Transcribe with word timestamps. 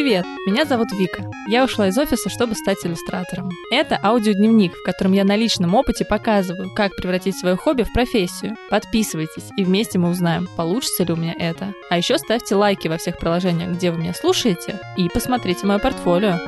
Привет, 0.00 0.24
меня 0.46 0.64
зовут 0.64 0.88
Вика. 0.92 1.30
Я 1.46 1.62
ушла 1.62 1.88
из 1.88 1.98
офиса, 1.98 2.30
чтобы 2.30 2.54
стать 2.54 2.78
иллюстратором. 2.86 3.50
Это 3.70 4.00
аудиодневник, 4.02 4.72
в 4.74 4.82
котором 4.82 5.12
я 5.12 5.24
на 5.24 5.36
личном 5.36 5.74
опыте 5.74 6.06
показываю, 6.06 6.70
как 6.74 6.96
превратить 6.96 7.38
свое 7.38 7.54
хобби 7.54 7.82
в 7.82 7.92
профессию. 7.92 8.56
Подписывайтесь, 8.70 9.50
и 9.58 9.62
вместе 9.62 9.98
мы 9.98 10.08
узнаем, 10.08 10.48
получится 10.56 11.04
ли 11.04 11.12
у 11.12 11.16
меня 11.16 11.34
это. 11.38 11.74
А 11.90 11.98
еще 11.98 12.16
ставьте 12.16 12.54
лайки 12.54 12.88
во 12.88 12.96
всех 12.96 13.18
приложениях, 13.18 13.72
где 13.72 13.90
вы 13.90 13.98
меня 13.98 14.14
слушаете, 14.14 14.80
и 14.96 15.10
посмотрите 15.10 15.66
мое 15.66 15.78
портфолио. 15.78 16.38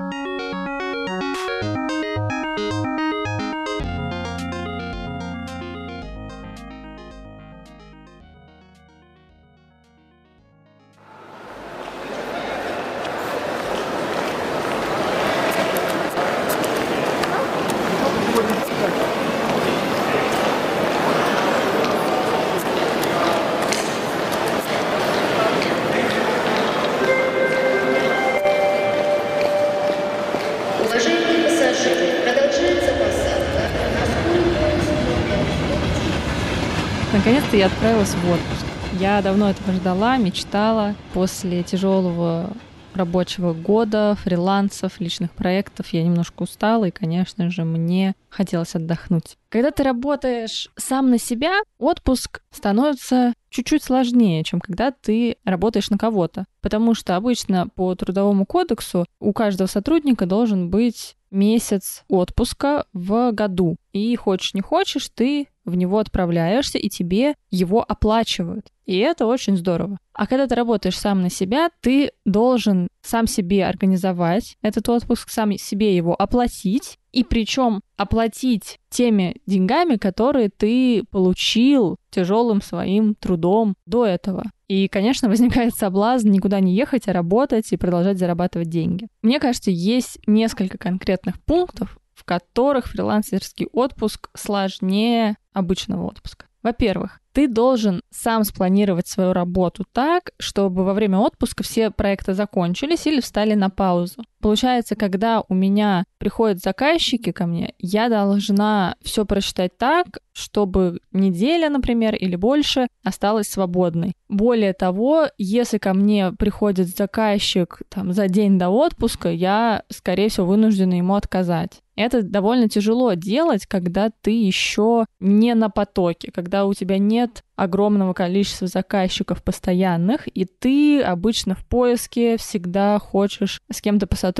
Наконец-то 37.24 37.56
я 37.56 37.66
отправилась 37.66 38.14
в 38.16 38.30
отпуск. 38.32 38.66
Я 38.98 39.22
давно 39.22 39.48
этого 39.48 39.72
ждала, 39.72 40.16
мечтала. 40.16 40.96
После 41.14 41.62
тяжелого 41.62 42.50
рабочего 42.94 43.52
года, 43.54 44.16
фрилансов, 44.20 44.98
личных 44.98 45.30
проектов 45.30 45.86
я 45.90 46.02
немножко 46.02 46.42
устала, 46.42 46.86
и, 46.86 46.90
конечно 46.90 47.48
же, 47.48 47.62
мне 47.62 48.16
хотелось 48.28 48.74
отдохнуть. 48.74 49.38
Когда 49.50 49.70
ты 49.70 49.84
работаешь 49.84 50.68
сам 50.76 51.10
на 51.10 51.18
себя, 51.20 51.60
отпуск 51.78 52.42
становится 52.50 53.34
чуть-чуть 53.50 53.84
сложнее, 53.84 54.42
чем 54.42 54.58
когда 54.58 54.90
ты 54.90 55.36
работаешь 55.44 55.90
на 55.90 55.98
кого-то. 55.98 56.46
Потому 56.60 56.92
что 56.92 57.14
обычно 57.14 57.68
по 57.68 57.94
трудовому 57.94 58.46
кодексу 58.46 59.06
у 59.20 59.32
каждого 59.32 59.68
сотрудника 59.68 60.26
должен 60.26 60.70
быть 60.70 61.14
месяц 61.30 62.02
отпуска 62.08 62.86
в 62.92 63.30
году. 63.30 63.76
И 63.92 64.16
хочешь 64.16 64.54
не 64.54 64.60
хочешь, 64.60 65.08
ты 65.14 65.48
в 65.64 65.74
него 65.76 65.98
отправляешься, 65.98 66.78
и 66.78 66.88
тебе 66.88 67.34
его 67.50 67.84
оплачивают. 67.86 68.68
И 68.84 68.98
это 68.98 69.26
очень 69.26 69.56
здорово. 69.56 69.98
А 70.12 70.26
когда 70.26 70.46
ты 70.46 70.54
работаешь 70.54 70.98
сам 70.98 71.22
на 71.22 71.30
себя, 71.30 71.70
ты 71.80 72.10
должен 72.24 72.88
сам 73.02 73.26
себе 73.26 73.64
организовать 73.64 74.56
этот 74.62 74.88
отпуск, 74.88 75.30
сам 75.30 75.56
себе 75.56 75.96
его 75.96 76.14
оплатить, 76.20 76.98
и 77.12 77.24
причем 77.24 77.82
оплатить 77.96 78.78
теми 78.88 79.36
деньгами, 79.46 79.96
которые 79.96 80.48
ты 80.48 81.04
получил 81.10 81.96
тяжелым 82.10 82.60
своим 82.62 83.14
трудом 83.14 83.74
до 83.86 84.06
этого. 84.06 84.44
И, 84.68 84.88
конечно, 84.88 85.28
возникает 85.30 85.74
соблазн 85.74 86.30
никуда 86.30 86.60
не 86.60 86.74
ехать, 86.74 87.06
а 87.06 87.12
работать 87.12 87.72
и 87.72 87.76
продолжать 87.76 88.18
зарабатывать 88.18 88.68
деньги. 88.68 89.06
Мне 89.22 89.38
кажется, 89.38 89.70
есть 89.70 90.18
несколько 90.26 90.78
конкретных 90.78 91.40
пунктов, 91.44 91.98
в 92.14 92.24
которых 92.24 92.86
фрилансерский 92.86 93.66
отпуск 93.72 94.28
сложнее 94.34 95.36
обычного 95.52 96.06
отпуска. 96.06 96.46
Во-первых, 96.62 97.20
ты 97.32 97.48
должен 97.48 98.02
сам 98.10 98.44
спланировать 98.44 99.08
свою 99.08 99.32
работу 99.32 99.84
так, 99.92 100.30
чтобы 100.38 100.84
во 100.84 100.94
время 100.94 101.18
отпуска 101.18 101.62
все 101.64 101.90
проекты 101.90 102.34
закончились 102.34 103.06
или 103.06 103.20
встали 103.20 103.54
на 103.54 103.68
паузу. 103.68 104.22
Получается, 104.42 104.96
когда 104.96 105.44
у 105.48 105.54
меня 105.54 106.04
приходят 106.18 106.58
заказчики 106.58 107.30
ко 107.30 107.46
мне, 107.46 107.74
я 107.78 108.08
должна 108.08 108.96
все 109.00 109.24
просчитать 109.24 109.78
так, 109.78 110.18
чтобы 110.32 110.98
неделя, 111.12 111.70
например, 111.70 112.16
или 112.16 112.34
больше 112.34 112.88
осталась 113.04 113.48
свободной. 113.48 114.14
Более 114.28 114.72
того, 114.72 115.26
если 115.38 115.78
ко 115.78 115.94
мне 115.94 116.32
приходит 116.32 116.88
заказчик 116.88 117.82
там, 117.88 118.12
за 118.12 118.26
день 118.28 118.58
до 118.58 118.70
отпуска, 118.70 119.30
я, 119.30 119.84
скорее 119.88 120.28
всего, 120.28 120.46
вынуждена 120.46 120.94
ему 120.94 121.14
отказать. 121.14 121.80
Это 121.94 122.22
довольно 122.22 122.68
тяжело 122.68 123.12
делать, 123.12 123.66
когда 123.66 124.10
ты 124.22 124.30
еще 124.30 125.04
не 125.20 125.54
на 125.54 125.68
потоке, 125.68 126.32
когда 126.32 126.64
у 126.64 126.72
тебя 126.72 126.96
нет 126.98 127.42
огромного 127.54 128.14
количества 128.14 128.66
заказчиков 128.66 129.42
постоянных, 129.44 130.26
и 130.26 130.46
ты 130.46 131.02
обычно 131.02 131.54
в 131.54 131.66
поиске 131.66 132.38
всегда 132.38 132.98
хочешь 132.98 133.60
с 133.70 133.82
кем-то 133.82 134.06
посотрудничать, 134.06 134.31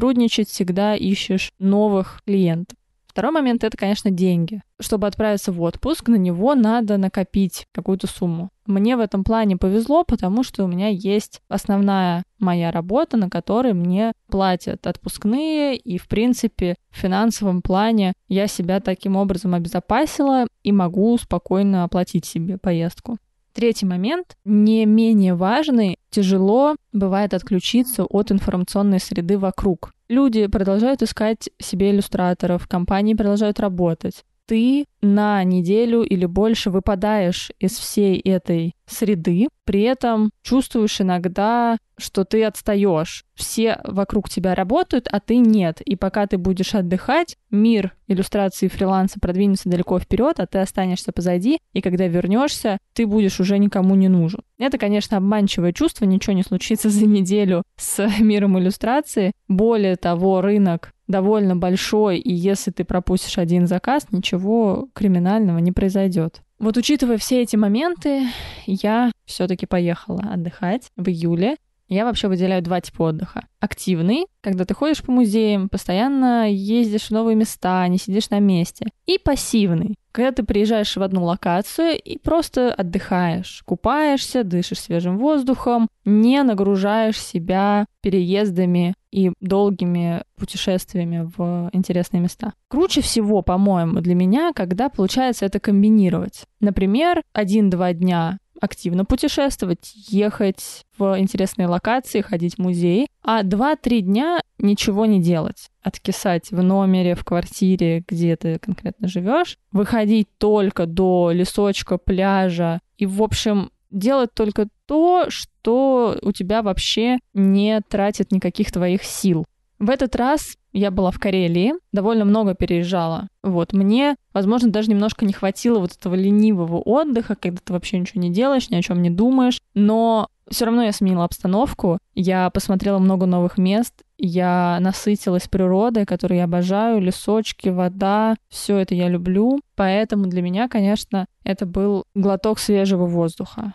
всегда 0.49 0.95
ищешь 0.95 1.53
новых 1.59 2.23
клиентов. 2.27 2.77
Второй 3.13 3.31
момент— 3.31 3.63
это, 3.65 3.77
конечно, 3.77 4.11
деньги. 4.11 4.63
Чтобы 4.81 5.07
отправиться 5.07 5.53
в 5.53 5.61
отпуск, 5.61 6.09
на 6.09 6.15
него 6.15 6.55
надо 6.55 6.97
накопить 6.97 7.67
какую-то 7.73 8.07
сумму. 8.07 8.49
Мне 8.65 8.97
в 8.97 9.01
этом 9.01 9.23
плане 9.23 9.59
повезло, 9.59 10.03
потому 10.03 10.43
что 10.43 10.65
у 10.65 10.67
меня 10.67 10.89
есть 10.89 11.43
основная 11.49 12.23
моя 12.39 12.71
работа, 12.71 13.19
на 13.19 13.29
которой 13.29 13.75
мне 13.75 14.13
платят 14.31 14.87
отпускные, 14.87 15.77
и, 15.77 15.99
в 15.99 16.09
принципе, 16.09 16.77
в 16.91 16.97
финансовом 16.97 17.61
плане 17.61 18.15
я 18.29 18.47
себя 18.47 18.81
таким 18.81 19.17
образом 19.17 19.53
обезопасила 19.53 20.47
и 20.63 20.73
могу 20.73 21.19
спокойно 21.19 21.85
оплатить 21.85 22.25
себе 22.25 22.57
поездку. 22.57 23.19
Третий 23.53 23.85
момент, 23.85 24.37
не 24.45 24.87
менее 24.87 25.35
важный, 25.35 25.99
тяжело 26.11 26.75
бывает 26.93 27.35
отключиться 27.35 28.05
от 28.05 28.33
информационной 28.33 28.99
среды 28.99 29.39
вокруг. 29.39 29.93
Люди 30.09 30.47
продолжают 30.47 31.03
искать 31.03 31.51
себе 31.59 31.91
иллюстраторов, 31.91 32.67
компании 32.67 33.15
продолжают 33.15 33.61
работать. 33.61 34.25
Ты 34.47 34.87
на 35.01 35.43
неделю 35.45 36.03
или 36.03 36.27
больше 36.27 36.71
выпадаешь 36.71 37.51
из 37.59 37.79
всей 37.79 38.19
этой 38.21 38.75
среды, 38.87 39.49
при 39.65 39.83
этом 39.83 40.31
чувствуешь 40.43 41.01
иногда, 41.01 41.79
что 41.97 42.25
ты 42.25 42.45
отстаешь. 42.45 43.25
Все 43.35 43.81
вокруг 43.85 44.29
тебя 44.29 44.55
работают, 44.55 45.09
а 45.11 45.21
ты 45.21 45.37
нет. 45.37 45.81
И 45.81 45.97
пока 45.97 46.27
ты 46.27 46.39
будешь 46.39 46.75
отдыхать, 46.75 47.37
мир 47.51 47.95
иллюстрации 48.09 48.69
фриланса 48.69 49.21
продвинется 49.21 49.69
далеко 49.69 49.99
вперед, 49.99 50.41
а 50.41 50.47
ты 50.47 50.59
останешься 50.59 51.13
позади, 51.13 51.59
и 51.73 51.81
когда 51.81 52.07
вернешься, 52.07 52.79
ты 52.93 53.07
будешь 53.07 53.41
уже 53.41 53.59
никому 53.59 53.95
не 53.95 54.09
нужен. 54.09 54.41
Это, 54.63 54.79
конечно, 54.79 55.17
обманчивое 55.17 55.73
чувство, 55.73 56.05
ничего 56.05 56.35
не 56.35 56.45
случится 56.45 56.89
за 56.89 57.05
неделю 57.05 57.65
с 57.77 58.09
миром 58.21 58.57
иллюстрации. 58.61 59.33
Более 59.49 59.97
того, 59.97 60.41
рынок 60.41 60.93
довольно 61.09 61.57
большой, 61.57 62.19
и 62.19 62.33
если 62.33 62.71
ты 62.71 62.85
пропустишь 62.85 63.39
один 63.39 63.67
заказ, 63.67 64.07
ничего 64.13 64.89
криминального 64.93 65.59
не 65.59 65.73
произойдет. 65.73 66.43
Вот 66.61 66.77
учитывая 66.77 67.19
все 67.19 67.43
эти 67.43 67.57
моменты, 67.57 68.29
я 68.67 69.11
все-таки 69.25 69.67
поехала 69.67 70.23
отдыхать 70.33 70.93
в 70.97 71.09
июле. 71.09 71.57
Я 71.89 72.05
вообще 72.05 72.29
выделяю 72.29 72.63
два 72.63 72.81
типа 72.81 73.03
отдыха. 73.03 73.49
Активный, 73.59 74.27
когда 74.43 74.65
ты 74.65 74.75
ходишь 74.75 75.03
по 75.03 75.11
музеям, 75.11 75.69
постоянно 75.71 76.49
ездишь 76.49 77.09
в 77.09 77.11
новые 77.11 77.35
места, 77.35 77.89
не 77.89 77.99
сидишь 77.99 78.31
на 78.31 78.39
месте. 78.39 78.87
И 79.07 79.19
пассивный, 79.19 79.97
когда 80.13 80.31
ты 80.33 80.43
приезжаешь 80.45 80.97
в 80.97 81.03
одну 81.03 81.25
локацию 81.25 81.99
и 81.99 82.19
просто 82.19 82.73
отдыхаешь, 82.73 83.63
купаешься, 83.65 84.45
дышишь 84.45 84.81
свежим 84.81 85.19
воздухом, 85.19 85.89
не 86.05 86.43
нагружаешь 86.43 87.21
себя 87.21 87.87
переездами 88.03 88.95
и 89.11 89.33
долгими 89.41 90.23
путешествиями 90.37 91.31
в 91.37 91.71
интересные 91.73 92.21
места. 92.21 92.53
Круче 92.69 93.01
всего, 93.01 93.43
по-моему, 93.43 94.01
для 94.01 94.15
меня, 94.15 94.53
когда 94.55 94.89
получается 94.89 95.47
это 95.47 95.61
комбинировать. 95.61 96.45
Например, 96.61 97.23
один-два 97.33 97.93
дня 97.93 98.39
активно 98.63 99.05
путешествовать, 99.05 99.93
ехать 100.09 100.85
в 100.97 101.19
интересные 101.19 101.67
локации, 101.67 102.21
ходить 102.21 102.55
в 102.55 102.59
музей, 102.59 103.09
а 103.23 103.43
2-3 103.43 104.01
дня 104.01 104.41
ничего 104.59 105.05
не 105.05 105.21
делать. 105.21 105.69
Откисать 105.83 106.53
в 106.53 106.63
номере, 106.63 107.17
в 107.17 107.25
квартире, 107.25 108.05
где 108.07 108.37
ты 108.37 108.61
конкретно 108.61 109.09
живешь, 109.09 109.59
выходить 109.73 110.29
только 110.39 110.87
до 110.87 111.33
лесочка, 111.33 111.99
пляжа 111.99 112.81
и, 112.99 113.05
в 113.05 113.21
общем, 113.23 113.71
делать 113.91 114.33
только 114.33 114.69
то, 114.87 115.27
что 115.29 116.17
у 116.23 116.31
тебя 116.31 116.63
вообще 116.63 117.19
не 117.35 117.81
тратит 117.81 118.31
никаких 118.31 118.71
твоих 118.71 119.03
сил. 119.03 119.45
В 119.83 119.91
этот 119.91 120.15
раз 120.15 120.59
я 120.73 120.93
была 120.93 121.11
в 121.11 121.19
Карелии, 121.19 121.75
довольно 121.91 122.25
много 122.25 122.55
переезжала. 122.55 123.27
Вот, 123.43 123.73
мне, 123.73 124.15
возможно, 124.33 124.71
даже 124.71 124.89
немножко 124.89 125.25
не 125.25 125.33
хватило 125.33 125.81
вот 125.81 125.91
этого 125.99 126.15
ленивого 126.15 126.77
отдыха, 126.77 127.35
когда 127.35 127.59
ты 127.65 127.73
вообще 127.73 127.99
ничего 127.99 128.21
не 128.21 128.31
делаешь, 128.31 128.71
ни 128.71 128.77
о 128.77 128.83
чем 128.83 129.03
не 129.03 129.11
думаешь, 129.11 129.59
но 129.75 130.29
все 130.49 130.67
равно 130.67 130.85
я 130.85 130.93
сменила 130.93 131.25
обстановку, 131.25 131.99
я 132.15 132.49
посмотрела 132.51 133.01
много 133.01 133.27
новых 133.27 133.59
мест, 133.59 133.93
я 134.19 134.79
насытилась 134.81 135.49
природой, 135.49 136.07
которую 136.07 136.39
я 136.39 136.45
обожаю, 136.45 137.01
лесочки, 137.01 137.69
вода, 137.69 138.37
все 138.51 138.79
это 138.79 138.95
я 138.95 139.09
люблю, 139.09 139.59
поэтому 139.75 140.29
для 140.29 140.43
меня, 140.43 140.69
конечно, 140.69 141.27
это 141.43 141.67
был 141.67 142.05
глоток 142.15 142.61
свежего 142.61 143.07
воздуха. 143.07 143.75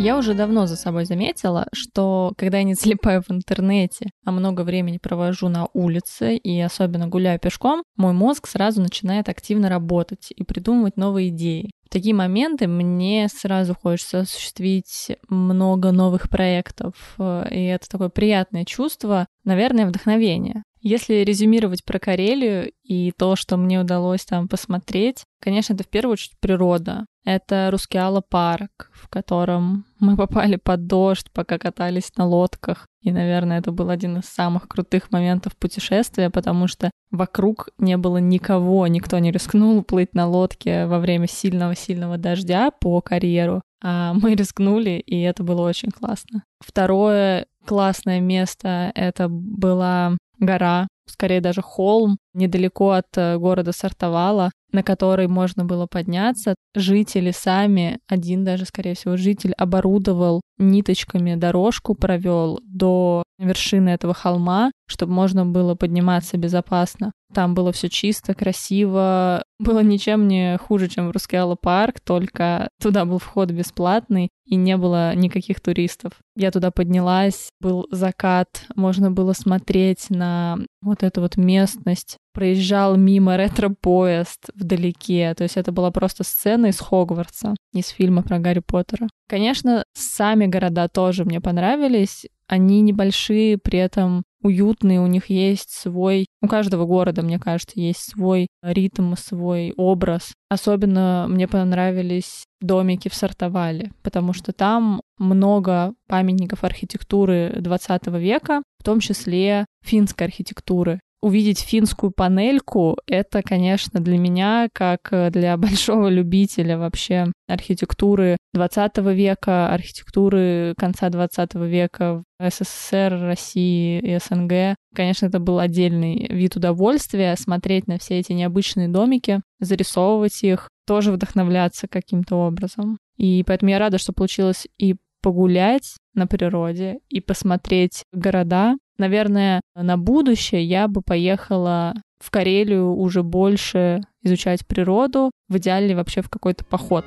Я 0.00 0.16
уже 0.16 0.34
давно 0.34 0.66
за 0.66 0.76
собой 0.76 1.06
заметила, 1.06 1.66
что 1.72 2.32
когда 2.36 2.58
я 2.58 2.64
не 2.64 2.74
залипаю 2.80 3.20
в 3.20 3.32
интернете, 3.32 4.10
а 4.24 4.30
много 4.30 4.62
времени 4.62 4.98
провожу 4.98 5.48
на 5.48 5.68
улице 5.74 6.36
и 6.36 6.60
особенно 6.60 7.08
гуляю 7.08 7.40
пешком, 7.40 7.82
мой 7.96 8.12
мозг 8.12 8.46
сразу 8.46 8.80
начинает 8.80 9.28
активно 9.28 9.68
работать 9.68 10.32
и 10.34 10.44
придумывать 10.44 10.96
новые 10.96 11.30
идеи. 11.30 11.72
В 11.84 11.90
такие 11.90 12.14
моменты 12.14 12.68
мне 12.68 13.28
сразу 13.28 13.74
хочется 13.74 14.20
осуществить 14.20 15.16
много 15.28 15.90
новых 15.90 16.28
проектов, 16.28 16.94
э, 17.18 17.48
и 17.50 17.64
это 17.64 17.88
такое 17.88 18.08
приятное 18.08 18.64
чувство, 18.64 19.26
наверное, 19.44 19.86
вдохновение. 19.86 20.62
Если 20.80 21.24
резюмировать 21.24 21.84
про 21.84 21.98
Карелию 21.98 22.70
и 22.84 23.12
то, 23.16 23.34
что 23.34 23.56
мне 23.56 23.80
удалось 23.80 24.24
там 24.24 24.48
посмотреть, 24.48 25.24
конечно, 25.40 25.74
это 25.74 25.82
в 25.82 25.88
первую 25.88 26.12
очередь 26.12 26.38
природа. 26.40 27.06
Это 27.28 27.68
Рускеала 27.70 28.22
парк, 28.22 28.90
в 28.94 29.06
котором 29.08 29.84
мы 30.00 30.16
попали 30.16 30.56
под 30.56 30.86
дождь, 30.86 31.26
пока 31.30 31.58
катались 31.58 32.10
на 32.16 32.24
лодках. 32.24 32.86
И, 33.02 33.12
наверное, 33.12 33.58
это 33.58 33.70
был 33.70 33.90
один 33.90 34.16
из 34.16 34.24
самых 34.24 34.66
крутых 34.66 35.10
моментов 35.10 35.54
путешествия, 35.54 36.30
потому 36.30 36.68
что 36.68 36.90
вокруг 37.10 37.68
не 37.76 37.98
было 37.98 38.16
никого, 38.16 38.86
никто 38.86 39.18
не 39.18 39.30
рискнул 39.30 39.82
плыть 39.82 40.14
на 40.14 40.26
лодке 40.26 40.86
во 40.86 41.00
время 41.00 41.26
сильного-сильного 41.26 42.16
дождя 42.16 42.70
по 42.70 43.02
карьеру. 43.02 43.60
А 43.84 44.14
мы 44.14 44.34
рискнули, 44.34 44.92
и 44.92 45.20
это 45.20 45.42
было 45.42 45.68
очень 45.68 45.90
классно. 45.90 46.44
Второе 46.60 47.44
классное 47.66 48.20
место— 48.20 48.90
это 48.94 49.28
была 49.28 50.16
гора, 50.38 50.88
скорее 51.08 51.40
даже 51.40 51.62
холм, 51.62 52.18
недалеко 52.34 52.90
от 52.90 53.06
э, 53.16 53.36
города 53.38 53.72
Сартовала, 53.72 54.50
на 54.72 54.82
который 54.82 55.28
можно 55.28 55.64
было 55.64 55.86
подняться. 55.86 56.54
Жители 56.74 57.30
сами, 57.30 57.98
один 58.06 58.44
даже, 58.44 58.64
скорее 58.64 58.94
всего, 58.94 59.16
житель 59.16 59.52
оборудовал 59.54 60.42
ниточками 60.58 61.34
дорожку, 61.34 61.94
провел 61.94 62.60
до 62.64 63.22
вершины 63.38 63.90
этого 63.90 64.14
холма, 64.14 64.72
чтобы 64.86 65.12
можно 65.12 65.46
было 65.46 65.74
подниматься 65.74 66.36
безопасно. 66.36 67.12
Там 67.32 67.54
было 67.54 67.72
все 67.72 67.88
чисто, 67.88 68.34
красиво, 68.34 69.42
было 69.58 69.82
ничем 69.82 70.28
не 70.28 70.58
хуже, 70.58 70.88
чем 70.88 71.08
в 71.08 71.12
Рускеала 71.12 71.56
парк, 71.60 72.00
только 72.00 72.68
туда 72.80 73.04
был 73.04 73.18
вход 73.18 73.50
бесплатный, 73.50 74.30
и 74.44 74.56
не 74.56 74.76
было 74.76 75.14
никаких 75.14 75.60
туристов. 75.60 76.12
Я 76.36 76.50
туда 76.50 76.70
поднялась, 76.70 77.50
был 77.60 77.86
закат, 77.90 78.66
можно 78.74 79.10
было 79.10 79.34
смотреть 79.34 80.10
на 80.10 80.58
вот 80.82 80.97
эту 81.02 81.20
вот 81.20 81.36
местность. 81.36 82.16
Проезжал 82.32 82.96
мимо 82.96 83.36
ретро-поезд 83.36 84.50
вдалеке, 84.54 85.34
то 85.36 85.42
есть 85.42 85.56
это 85.56 85.72
была 85.72 85.90
просто 85.90 86.24
сцена 86.24 86.66
из 86.66 86.78
Хогвартса, 86.78 87.54
из 87.72 87.88
фильма 87.88 88.22
про 88.22 88.38
Гарри 88.38 88.60
Поттера. 88.60 89.08
Конечно, 89.28 89.84
сами 89.94 90.46
города 90.46 90.88
тоже 90.88 91.24
мне 91.24 91.40
понравились, 91.40 92.26
они 92.46 92.80
небольшие, 92.80 93.58
при 93.58 93.78
этом 93.78 94.24
уютные, 94.42 95.00
у 95.00 95.06
них 95.06 95.30
есть 95.30 95.70
свой, 95.70 96.26
у 96.42 96.48
каждого 96.48 96.86
города, 96.86 97.22
мне 97.22 97.38
кажется, 97.38 97.80
есть 97.80 98.12
свой 98.12 98.48
ритм, 98.62 99.14
свой 99.14 99.72
образ. 99.76 100.32
Особенно 100.48 101.26
мне 101.28 101.48
понравились 101.48 102.44
домики 102.60 103.08
в 103.08 103.14
Сартовале, 103.14 103.92
потому 104.02 104.32
что 104.32 104.52
там 104.52 105.00
много 105.18 105.94
памятников 106.08 106.64
архитектуры 106.64 107.56
20 107.58 108.06
века, 108.18 108.62
в 108.78 108.84
том 108.84 109.00
числе 109.00 109.66
финской 109.84 110.26
архитектуры 110.26 111.00
увидеть 111.20 111.60
финскую 111.60 112.12
панельку, 112.12 112.96
это, 113.06 113.42
конечно, 113.42 114.00
для 114.00 114.18
меня, 114.18 114.68
как 114.72 115.08
э, 115.10 115.30
для 115.30 115.56
большого 115.58 116.08
любителя 116.08 116.78
вообще 116.78 117.32
архитектуры 117.48 118.36
20 118.54 118.98
века, 118.98 119.72
архитектуры 119.72 120.74
конца 120.76 121.08
20 121.10 121.54
века 121.54 122.22
в 122.38 122.50
СССР, 122.50 123.18
России 123.20 124.00
и 124.00 124.18
СНГ. 124.18 124.76
Конечно, 124.94 125.26
это 125.26 125.38
был 125.38 125.58
отдельный 125.58 126.28
вид 126.28 126.56
удовольствия 126.56 127.36
смотреть 127.36 127.86
на 127.86 127.98
все 127.98 128.18
эти 128.18 128.32
необычные 128.32 128.88
домики, 128.88 129.40
зарисовывать 129.60 130.42
их, 130.42 130.68
тоже 130.86 131.12
вдохновляться 131.12 131.88
каким-то 131.88 132.36
образом. 132.36 132.98
И 133.16 133.42
поэтому 133.46 133.70
я 133.70 133.78
рада, 133.78 133.98
что 133.98 134.12
получилось 134.12 134.66
и 134.78 134.96
погулять 135.22 135.96
на 136.14 136.26
природе, 136.26 136.98
и 137.08 137.20
посмотреть 137.20 138.02
города, 138.12 138.76
Наверное, 138.98 139.60
на 139.76 139.96
будущее 139.96 140.64
я 140.64 140.88
бы 140.88 141.02
поехала 141.02 141.94
в 142.18 142.32
Карелию 142.32 142.96
уже 142.96 143.22
больше 143.22 144.00
изучать 144.24 144.66
природу, 144.66 145.30
в 145.48 145.56
идеале 145.58 145.94
вообще 145.94 146.20
в 146.20 146.28
какой-то 146.28 146.64
поход. 146.64 147.04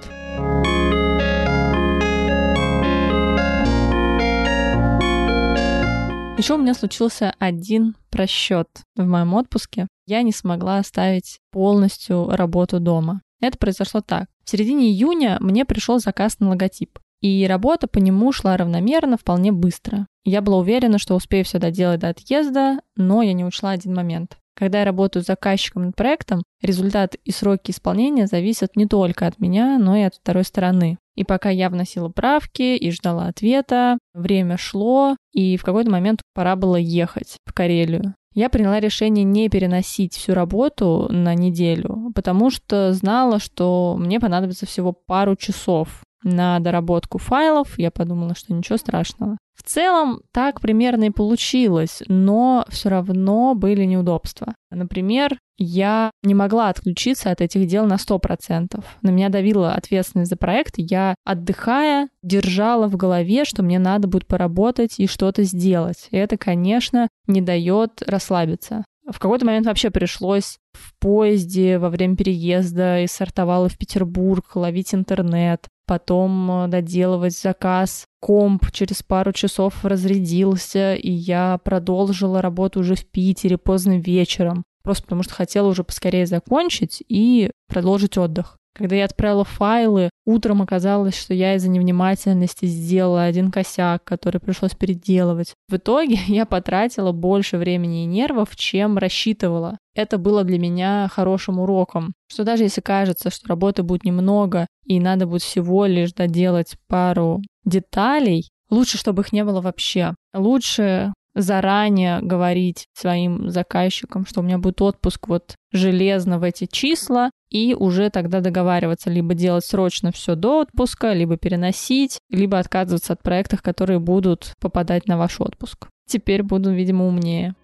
Еще 6.38 6.54
у 6.54 6.58
меня 6.58 6.74
случился 6.74 7.36
один 7.40 7.98
просчет 8.10 8.70
в 8.96 9.06
моем 9.06 9.34
отпуске. 9.34 9.88
Я 10.08 10.22
не 10.22 10.32
смогла 10.32 10.78
оставить 10.78 11.40
полностью 11.52 12.30
работу 12.30 12.80
дома. 12.80 13.22
Это 13.42 13.58
произошло 13.58 14.00
так. 14.00 14.28
В 14.46 14.50
середине 14.50 14.90
июня 14.90 15.38
мне 15.42 15.66
пришел 15.66 16.00
заказ 16.00 16.40
на 16.40 16.50
логотип 16.50 17.00
и 17.22 17.46
работа 17.48 17.88
по 17.88 18.00
нему 18.00 18.32
шла 18.32 18.58
равномерно, 18.58 19.18
вполне 19.18 19.52
быстро. 19.52 20.08
Я 20.24 20.42
была 20.42 20.58
уверена, 20.58 20.98
что 20.98 21.16
успею 21.16 21.46
все 21.46 21.60
доделать 21.60 22.00
до 22.00 22.10
отъезда, 22.10 22.80
но 22.96 23.22
я 23.22 23.34
не 23.34 23.46
учла 23.46 23.72
один 23.72 23.94
момент. 23.94 24.38
Когда 24.56 24.80
я 24.80 24.86
работаю 24.86 25.24
с 25.24 25.28
заказчиком 25.28 25.86
над 25.86 25.96
проектом, 25.96 26.44
результат 26.62 27.16
и 27.24 27.32
сроки 27.32 27.72
исполнения 27.72 28.28
зависят 28.28 28.76
не 28.76 28.86
только 28.86 29.26
от 29.26 29.40
меня, 29.40 29.80
но 29.80 29.96
и 29.96 30.02
от 30.02 30.16
второй 30.16 30.44
стороны. 30.44 30.98
И 31.16 31.24
пока 31.24 31.50
я 31.50 31.70
вносила 31.70 32.10
правки 32.10 32.76
и 32.76 32.92
ждала 32.92 33.28
ответа, 33.28 33.98
время 34.14 34.58
шло, 34.58 35.16
и 35.32 35.58
в 35.58 35.64
какой-то 35.64 35.90
момент 35.90 36.22
пора 36.34 36.56
было 36.56 36.76
ехать 36.76 37.38
в 37.46 37.54
Карелию. 37.54 38.14
Я 38.34 38.50
приняла 38.50 38.80
решение 38.80 39.26
не 39.26 39.50
переносить 39.50 40.16
всю 40.16 40.34
работу 40.34 41.08
на 41.10 41.36
неделю, 41.36 42.12
потому 42.16 42.50
что 42.50 42.94
знала, 42.94 43.40
что 43.40 43.96
мне 44.00 44.20
понадобится 44.20 44.66
всего 44.66 44.94
пару 44.94 45.36
часов 45.36 46.02
на 46.24 46.60
доработку 46.60 47.18
файлов, 47.18 47.78
я 47.78 47.92
подумала, 47.92 48.36
что 48.36 48.54
ничего 48.54 48.78
страшного. 48.78 49.38
В 49.56 49.64
целом 49.64 50.22
так 50.32 50.60
примерно 50.60 51.06
и 51.06 51.10
получилось, 51.12 52.02
но 52.08 52.66
все 52.70 52.90
равно 52.90 53.54
были 53.54 53.84
неудобства. 53.84 54.56
Например, 54.72 55.38
я 55.58 56.10
не 56.24 56.34
могла 56.34 56.70
отключиться 56.70 57.30
от 57.30 57.42
этих 57.42 57.68
дел 57.68 57.86
на 57.86 57.96
100%. 57.96 58.84
На 59.04 59.10
меня 59.10 59.30
давила 59.30 59.74
ответственность 59.74 60.32
за 60.32 60.38
проект. 60.38 60.74
Я, 60.78 61.14
отдыхая, 61.24 62.10
держала 62.24 62.88
в 62.88 62.96
голове, 62.96 63.46
что 63.46 63.62
мне 63.62 63.78
надо 63.78 64.08
будет 64.08 64.26
поработать 64.26 65.00
и 65.00 65.06
что-то 65.06 65.44
сделать. 65.44 66.08
И 66.10 66.18
это, 66.18 66.38
конечно, 66.38 67.08
не 67.28 67.42
дает 67.42 68.02
расслабиться. 68.08 68.84
В 69.12 69.20
какой-то 69.20 69.46
момент 69.46 69.66
вообще 69.66 69.90
пришлось 69.90 70.58
в 70.74 70.94
поезде 71.00 71.78
во 71.78 71.90
время 71.90 72.16
переезда 72.16 73.04
из 73.04 73.12
Сартовала 73.12 73.68
в 73.68 73.78
Петербург 73.78 74.56
ловить 74.56 74.96
интернет, 74.96 75.68
потом 75.86 76.50
э, 76.52 76.68
доделывать 76.70 77.38
заказ. 77.38 78.06
Комп 78.22 78.72
через 78.72 79.04
пару 79.04 79.34
часов 79.34 79.84
разрядился, 79.84 80.96
и 80.96 81.12
я 81.12 81.60
продолжила 81.64 82.42
работу 82.42 82.80
уже 82.80 82.96
в 82.96 83.06
Питере 83.06 83.58
поздно 83.58 84.00
вечером, 84.00 84.64
просто 84.84 85.04
потому 85.04 85.24
что 85.24 85.34
хотела 85.34 85.68
уже 85.68 85.84
поскорее 85.84 86.26
закончить 86.26 87.04
и 87.08 87.52
продолжить 87.68 88.18
отдых. 88.18 88.58
Когда 88.74 88.96
я 88.96 89.06
отправила 89.06 89.44
файлы, 89.44 90.10
утром 90.26 90.62
оказалось, 90.62 91.16
что 91.16 91.34
я 91.34 91.56
из-за 91.56 91.70
невнимательности 91.70 92.66
сделала 92.66 93.24
один 93.24 93.52
косяк, 93.52 94.04
который 94.04 94.40
пришлось 94.40 94.74
переделывать. 94.76 95.54
В 95.68 95.76
итоге 95.76 96.16
я 96.28 96.46
потратила 96.46 97.12
больше 97.12 97.58
времени 97.58 98.04
и 98.04 98.08
нервов, 98.08 98.56
чем 98.56 98.98
рассчитывала. 98.98 99.78
Это 99.94 100.18
было 100.18 100.44
для 100.44 100.58
меня 100.58 101.10
хорошим 101.12 101.60
уроком, 101.60 102.14
что 102.30 102.44
даже 102.46 102.64
если 102.64 102.82
кажется, 102.82 103.30
что 103.30 103.50
работы 103.50 103.84
будет 103.84 104.06
немного 104.06 104.68
и 104.86 105.00
надо 105.00 105.28
будет 105.28 105.42
всего 105.42 105.86
лишь 105.86 106.14
доделать 106.14 106.76
пару 106.88 107.42
деталей, 107.66 108.50
лучше, 108.70 108.98
чтобы 108.98 109.24
их 109.24 109.34
не 109.34 109.44
было 109.44 109.60
вообще. 109.60 110.16
Лучше 110.34 111.14
заранее 111.34 112.20
говорить 112.22 112.86
своим 112.94 113.50
заказчикам, 113.50 114.26
что 114.26 114.42
у 114.42 114.44
меня 114.44 114.58
будет 114.58 114.82
отпуск 114.82 115.28
вот 115.28 115.56
железно 115.72 116.40
в 116.40 116.44
эти 116.44 116.66
числа, 116.66 117.32
и 117.50 117.76
уже 117.78 118.10
тогда 118.10 118.40
договариваться, 118.40 119.10
либо 119.10 119.34
делать 119.34 119.66
срочно 119.66 120.12
все 120.12 120.36
до 120.36 120.62
отпуска, 120.62 121.14
либо 121.14 121.38
переносить, 121.38 122.20
либо 122.30 122.60
отказываться 122.60 123.14
от 123.14 123.22
проектов, 123.22 123.62
которые 123.62 124.00
будут 124.00 124.54
попадать 124.60 125.08
на 125.08 125.18
ваш 125.18 125.40
отпуск. 125.40 125.88
Теперь 126.08 126.44
буду, 126.44 126.72
видимо, 126.72 127.08
умнее. 127.08 127.56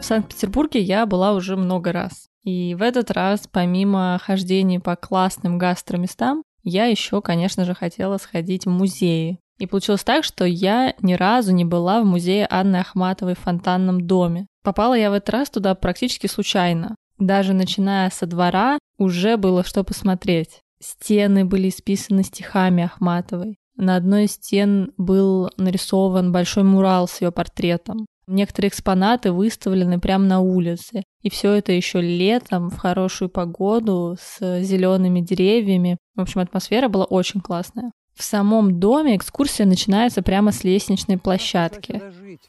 В 0.00 0.02
Санкт-Петербурге 0.02 0.80
я 0.80 1.06
была 1.06 1.32
уже 1.34 1.56
много 1.56 1.92
раз. 1.92 2.29
И 2.44 2.74
в 2.74 2.82
этот 2.82 3.10
раз, 3.10 3.48
помимо 3.50 4.18
хождений 4.22 4.80
по 4.80 4.96
классным 4.96 5.58
гастроместам, 5.58 6.42
я 6.62 6.86
еще, 6.86 7.20
конечно 7.20 7.64
же, 7.64 7.74
хотела 7.74 8.18
сходить 8.18 8.66
в 8.66 8.70
музеи. 8.70 9.38
И 9.58 9.66
получилось 9.66 10.04
так, 10.04 10.24
что 10.24 10.44
я 10.44 10.94
ни 11.02 11.12
разу 11.12 11.52
не 11.52 11.66
была 11.66 12.00
в 12.00 12.06
музее 12.06 12.46
Анны 12.50 12.76
Ахматовой 12.76 13.34
в 13.34 13.40
фонтанном 13.40 14.06
доме. 14.06 14.46
Попала 14.62 14.94
я 14.94 15.10
в 15.10 15.14
этот 15.14 15.30
раз 15.30 15.50
туда 15.50 15.74
практически 15.74 16.26
случайно. 16.26 16.96
даже 17.18 17.52
начиная 17.52 18.08
со 18.08 18.24
двора, 18.24 18.78
уже 18.96 19.36
было 19.36 19.62
что 19.62 19.84
посмотреть. 19.84 20.60
Стены 20.82 21.44
были 21.44 21.68
исписаны 21.68 22.22
стихами 22.22 22.84
Ахматовой. 22.84 23.58
На 23.76 23.96
одной 23.96 24.24
из 24.24 24.32
стен 24.32 24.92
был 24.96 25.50
нарисован 25.58 26.32
большой 26.32 26.64
мурал 26.64 27.06
с 27.06 27.20
ее 27.20 27.30
портретом. 27.30 28.06
Некоторые 28.32 28.68
экспонаты 28.68 29.32
выставлены 29.32 29.98
прямо 29.98 30.24
на 30.24 30.40
улице. 30.40 31.02
И 31.22 31.30
все 31.30 31.52
это 31.54 31.72
еще 31.72 32.00
летом, 32.00 32.70
в 32.70 32.78
хорошую 32.78 33.28
погоду, 33.28 34.16
с 34.20 34.62
зелеными 34.62 35.20
деревьями. 35.20 35.98
В 36.14 36.20
общем, 36.20 36.40
атмосфера 36.40 36.88
была 36.88 37.06
очень 37.06 37.40
классная. 37.40 37.90
В 38.14 38.22
самом 38.22 38.78
доме 38.78 39.16
экскурсия 39.16 39.66
начинается 39.66 40.22
прямо 40.22 40.52
с 40.52 40.62
лестничной 40.62 41.18
площадки. 41.18 42.00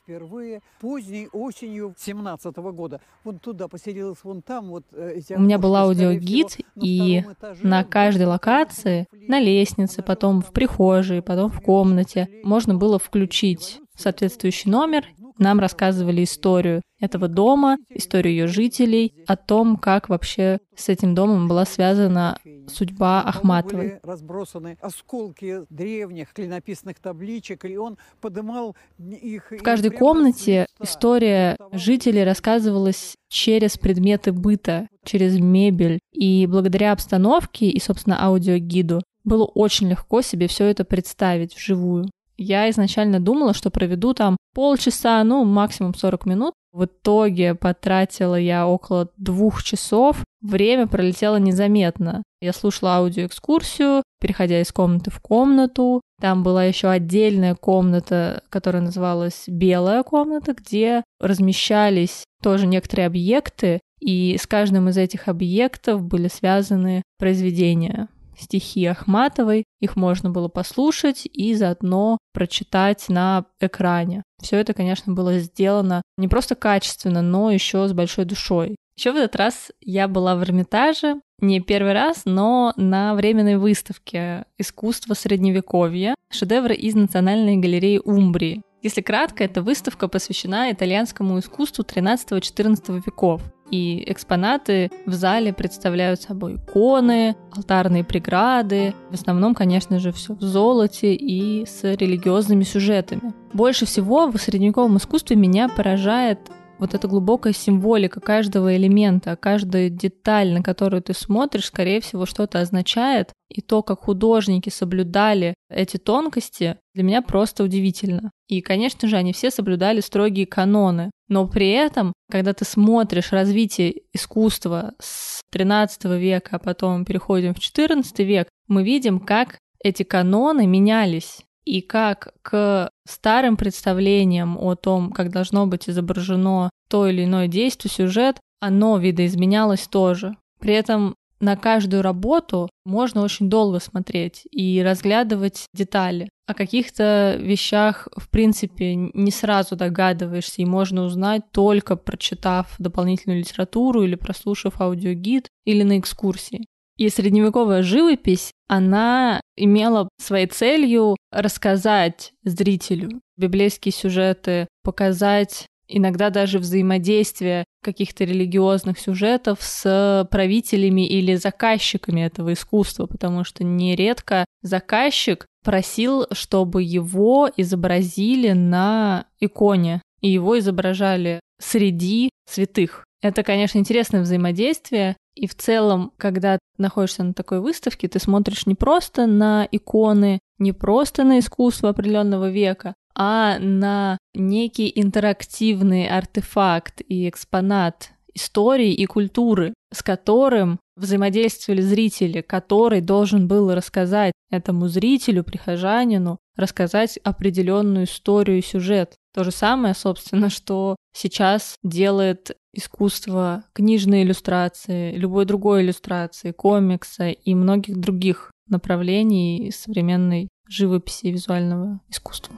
впервые 0.04 0.62
поздней 0.80 1.30
осенью 1.32 1.96
17 1.98 2.56
года. 2.58 3.02
Вон 3.24 3.40
туда 3.40 3.68
поселилась, 3.68 4.20
вон 4.24 4.44
там 4.44 4.70
вот 4.70 4.84
э, 4.92 5.20
У 5.32 5.40
меня 5.40 5.58
был 5.58 5.76
аудиогид, 5.76 6.58
и 6.76 7.24
на 7.64 7.84
каждой 7.84 8.28
локации, 8.28 9.08
на 9.12 9.40
лестнице, 9.40 10.04
потом 10.04 10.42
в 10.42 10.52
прихожей, 10.52 11.24
потом 11.24 11.50
в 11.50 11.60
комнате, 11.62 12.28
можно 12.44 12.76
было 12.76 13.00
включить 13.00 13.80
соответствующий 13.96 14.70
номер 14.70 15.06
нам 15.42 15.60
рассказывали 15.60 16.24
историю 16.24 16.82
этого 17.00 17.28
дома, 17.28 17.78
историю 17.90 18.34
ее 18.34 18.48
жителей, 18.48 19.14
о 19.28 19.36
том, 19.36 19.76
как 19.76 20.08
вообще 20.08 20.60
с 20.76 20.88
этим 20.88 21.16
домом 21.16 21.48
была 21.48 21.66
связана 21.66 22.38
судьба 22.68 23.22
Ахматовой. 23.22 24.00
разбросаны 24.04 24.78
осколки 24.82 25.64
древних 25.70 26.34
клинописных 26.34 27.00
табличек, 27.00 27.66
и 27.66 27.76
он 27.76 27.98
подымал 28.22 28.76
их... 29.00 29.52
В 29.52 29.64
каждой 29.64 29.92
комнате 29.92 30.68
история 30.80 31.58
жителей 31.72 32.24
рассказывалась 32.24 33.16
через 33.30 33.78
предметы 33.78 34.32
быта, 34.32 34.88
через 35.04 35.40
мебель. 35.40 36.00
И 36.12 36.46
благодаря 36.46 36.92
обстановке 36.92 37.70
и, 37.70 37.80
собственно, 37.80 38.24
аудиогиду 38.24 39.02
было 39.24 39.46
очень 39.46 39.90
легко 39.90 40.22
себе 40.22 40.48
все 40.48 40.66
это 40.66 40.84
представить 40.84 41.56
вживую. 41.56 42.06
Я 42.38 42.70
изначально 42.70 43.20
думала, 43.20 43.54
что 43.54 43.70
проведу 43.70 44.14
там 44.14 44.38
полчаса, 44.54 45.24
ну, 45.24 45.44
максимум 45.44 45.94
40 45.94 46.26
минут. 46.26 46.54
В 46.72 46.86
итоге 46.86 47.54
потратила 47.54 48.36
я 48.36 48.66
около 48.66 49.10
двух 49.18 49.62
часов. 49.64 50.24
Время 50.42 50.88
пролетело 50.88 51.36
незаметно. 51.36 52.24
Я 52.42 52.54
слушала 52.54 52.96
аудиоэкскурсию, 52.98 54.04
переходя 54.20 54.62
из 54.62 54.72
комнаты 54.72 55.12
в 55.12 55.20
комнату. 55.20 56.02
Там 56.20 56.44
была 56.44 56.64
еще 56.64 56.88
отдельная 56.88 57.56
комната, 57.56 58.44
которая 58.50 58.82
называлась 58.82 59.44
«Белая 59.48 60.04
комната», 60.04 60.54
где 60.54 61.04
размещались 61.20 62.24
тоже 62.42 62.68
некоторые 62.68 63.08
объекты, 63.08 63.80
и 64.00 64.38
с 64.40 64.48
каждым 64.48 64.90
из 64.90 64.98
этих 64.98 65.28
объектов 65.28 66.02
были 66.02 66.28
связаны 66.28 67.04
произведения 67.20 68.08
стихи 68.42 68.86
Ахматовой. 68.86 69.66
Их 69.80 69.96
можно 69.96 70.30
было 70.30 70.48
послушать 70.48 71.28
и 71.32 71.54
заодно 71.56 72.18
прочитать 72.34 73.08
на 73.10 73.46
экране. 73.60 74.24
Все 74.42 74.58
это, 74.58 74.74
конечно, 74.74 75.14
было 75.14 75.40
сделано 75.40 76.02
не 76.18 76.28
просто 76.28 76.56
качественно, 76.56 77.22
но 77.22 77.52
еще 77.52 77.88
с 77.88 77.94
большой 77.94 78.26
душой. 78.26 78.76
Еще 78.98 79.12
в 79.12 79.16
этот 79.16 79.36
раз 79.36 79.72
я 79.82 80.08
была 80.08 80.36
в 80.36 80.44
Эрмитаже, 80.44 81.16
не 81.40 81.60
первый 81.60 81.94
раз, 81.94 82.22
но 82.26 82.74
на 82.76 83.16
временной 83.16 83.56
выставке 83.58 84.46
искусства 84.60 85.16
средневековья, 85.16 86.14
шедевры 86.30 86.76
из 86.76 86.94
Национальной 86.94 87.58
галереи 87.58 88.00
Умбрии. 88.04 88.62
Если 88.84 89.02
кратко, 89.02 89.44
эта 89.44 89.62
выставка 89.62 90.08
посвящена 90.08 90.72
итальянскому 90.72 91.40
искусству 91.40 91.84
13-14 91.84 93.02
веков. 93.06 93.42
И 93.72 94.04
экспонаты 94.06 94.92
в 95.06 95.14
зале 95.14 95.54
представляют 95.54 96.22
собой 96.22 96.58
иконы, 96.58 97.36
алтарные 97.52 98.04
преграды, 98.04 98.94
в 99.10 99.14
основном, 99.14 99.56
конечно 99.56 100.00
же, 100.00 100.12
все 100.12 100.34
в 100.34 100.42
золоте 100.42 101.16
и 101.16 101.66
с 101.66 101.84
религиозными 101.84 102.64
сюжетами. 102.64 103.34
Больше 103.54 103.86
всего 103.86 104.28
в 104.30 104.38
средневековом 104.38 104.98
искусстве 104.98 105.36
меня 105.36 105.70
поражает 105.70 106.40
вот 106.82 106.96
эта 106.96 107.08
глубокая 107.08 107.54
символика 107.54 108.20
каждого 108.20 108.76
элемента, 108.76 109.36
каждая 109.36 109.90
деталь, 109.90 110.52
на 110.52 110.64
которую 110.64 111.04
ты 111.04 111.14
смотришь, 111.14 111.68
скорее 111.68 112.02
всего, 112.02 112.26
что-то 112.26 112.60
означает. 112.60 113.34
И 113.50 113.62
то, 113.62 113.84
как 113.84 114.02
художники 114.02 114.70
соблюдали 114.70 115.54
эти 115.70 115.98
тонкости, 115.98 116.78
для 116.96 117.04
меня 117.04 117.22
просто 117.22 117.64
удивительно. 117.64 118.32
И, 118.52 118.60
конечно 118.60 119.08
же, 119.08 119.16
они 119.16 119.32
все 119.32 119.50
соблюдали 119.50 120.02
строгие 120.02 120.46
каноны. 120.46 121.10
Но 121.30 121.48
при 121.48 121.70
этом, 121.70 122.12
когда 122.30 122.54
ты 122.54 122.66
смотришь 122.66 123.32
развитие 123.32 124.02
искусства 124.12 124.94
с 125.00 125.40
13 125.52 126.04
века, 126.20 126.58
а 126.58 126.60
потом 126.60 127.06
переходим 127.06 127.54
в 127.54 127.60
14 127.60 128.20
век, 128.20 128.50
мы 128.68 128.84
видим, 128.84 129.22
как 129.22 129.58
эти 129.82 130.04
каноны 130.04 130.68
менялись 130.68 131.40
и 131.64 131.80
как 131.80 132.34
к 132.42 132.90
старым 133.08 133.56
представлениям 133.56 134.58
о 134.58 134.76
том, 134.76 135.14
как 135.14 135.32
должно 135.32 135.66
быть 135.66 135.90
изображено 135.90 136.70
то 136.90 137.08
или 137.08 137.24
иное 137.24 137.48
действие, 137.48 137.90
сюжет, 137.90 138.38
оно 138.60 138.98
видоизменялось 138.98 139.88
тоже. 139.88 140.36
При 140.60 140.74
этом 140.74 141.16
на 141.42 141.56
каждую 141.56 142.02
работу 142.02 142.70
можно 142.86 143.22
очень 143.22 143.50
долго 143.50 143.80
смотреть 143.80 144.44
и 144.52 144.82
разглядывать 144.84 145.66
детали. 145.74 146.30
О 146.48 146.54
каких-то 146.54 147.38
вещах, 147.40 148.08
в 148.16 148.30
принципе, 148.30 148.96
не 148.96 149.32
сразу 149.32 149.76
догадываешься, 149.76 150.62
и 150.62 150.66
можно 150.66 151.04
узнать 151.04 151.44
только 151.52 151.96
прочитав 151.96 152.76
дополнительную 152.78 153.40
литературу 153.40 154.04
или 154.04 154.16
прослушав 154.16 154.80
аудиогид 154.82 155.48
или 155.66 155.84
на 155.84 156.00
экскурсии. 156.00 156.66
И 156.98 157.10
средневековая 157.10 157.82
живопись, 157.82 158.52
она 158.68 159.42
имела 159.56 160.08
своей 160.20 160.48
целью 160.48 161.16
рассказать 161.32 162.32
зрителю 162.44 163.22
библейские 163.38 163.92
сюжеты, 163.92 164.68
показать 164.84 165.66
иногда 165.92 166.30
даже 166.30 166.60
взаимодействие 166.60 167.66
каких-то 167.84 168.24
религиозных 168.24 169.00
сюжетов 169.00 169.60
с 169.62 170.28
правителями 170.32 171.06
или 171.08 171.36
заказчиками 171.36 172.22
этого 172.22 172.54
искусства, 172.54 173.06
потому 173.08 173.44
что 173.44 173.64
нередко 173.64 174.46
заказчик 174.62 175.46
просил, 175.64 176.26
чтобы 176.32 176.84
его 176.84 177.50
изобразили 177.58 178.52
на 178.52 179.26
иконе, 179.40 180.02
и 180.22 180.30
его 180.30 180.58
изображали 180.58 181.40
среди 181.60 182.30
святых. 182.50 183.06
Это, 183.22 183.44
конечно, 183.44 183.78
интересное 183.78 184.22
взаимодействие, 184.22 185.16
и 185.36 185.48
в 185.48 185.56
целом, 185.56 186.12
когда 186.18 186.58
находишься 186.78 187.24
на 187.24 187.34
такой 187.34 187.60
выставке, 187.60 188.08
ты 188.08 188.20
смотришь 188.20 188.66
не 188.66 188.76
просто 188.76 189.28
на 189.28 189.68
иконы, 189.72 190.40
не 190.58 190.74
просто 190.74 191.24
на 191.24 191.40
искусство 191.40 191.90
определенного 191.90 192.50
века, 192.50 192.94
а 193.16 193.60
на 193.60 194.18
некий 194.34 194.92
интерактивный 194.94 196.08
артефакт 196.08 197.02
и 197.08 197.28
экспонат 197.28 198.12
истории 198.34 198.94
и 198.94 199.06
культуры, 199.06 199.74
с 199.94 200.02
которым 200.02 200.80
взаимодействовали 200.96 201.82
зрители, 201.82 202.42
который 202.42 203.02
должен 203.02 203.48
был 203.48 203.74
рассказать 203.74 204.34
этому 204.50 204.88
зрителю, 204.88 205.44
прихожанину, 205.44 206.38
рассказать 206.56 207.18
определенную 207.24 208.06
историю 208.06 208.60
и 208.60 208.64
сюжет. 208.64 209.16
То 209.34 209.44
же 209.44 209.52
самое, 209.52 209.94
собственно, 209.94 210.50
что 210.50 210.96
сейчас 211.14 211.76
делает 211.84 212.56
искусство 212.74 213.64
книжной 213.74 214.24
иллюстрации, 214.24 215.16
любой 215.16 215.46
другой 215.46 215.84
иллюстрации, 215.84 216.52
комикса 216.52 217.30
и 217.30 217.56
многих 217.56 217.98
других 217.98 218.52
направлений 218.68 219.72
современной 219.76 220.48
живописи 220.68 221.26
и 221.26 221.32
визуального 221.32 222.00
искусства. 222.10 222.56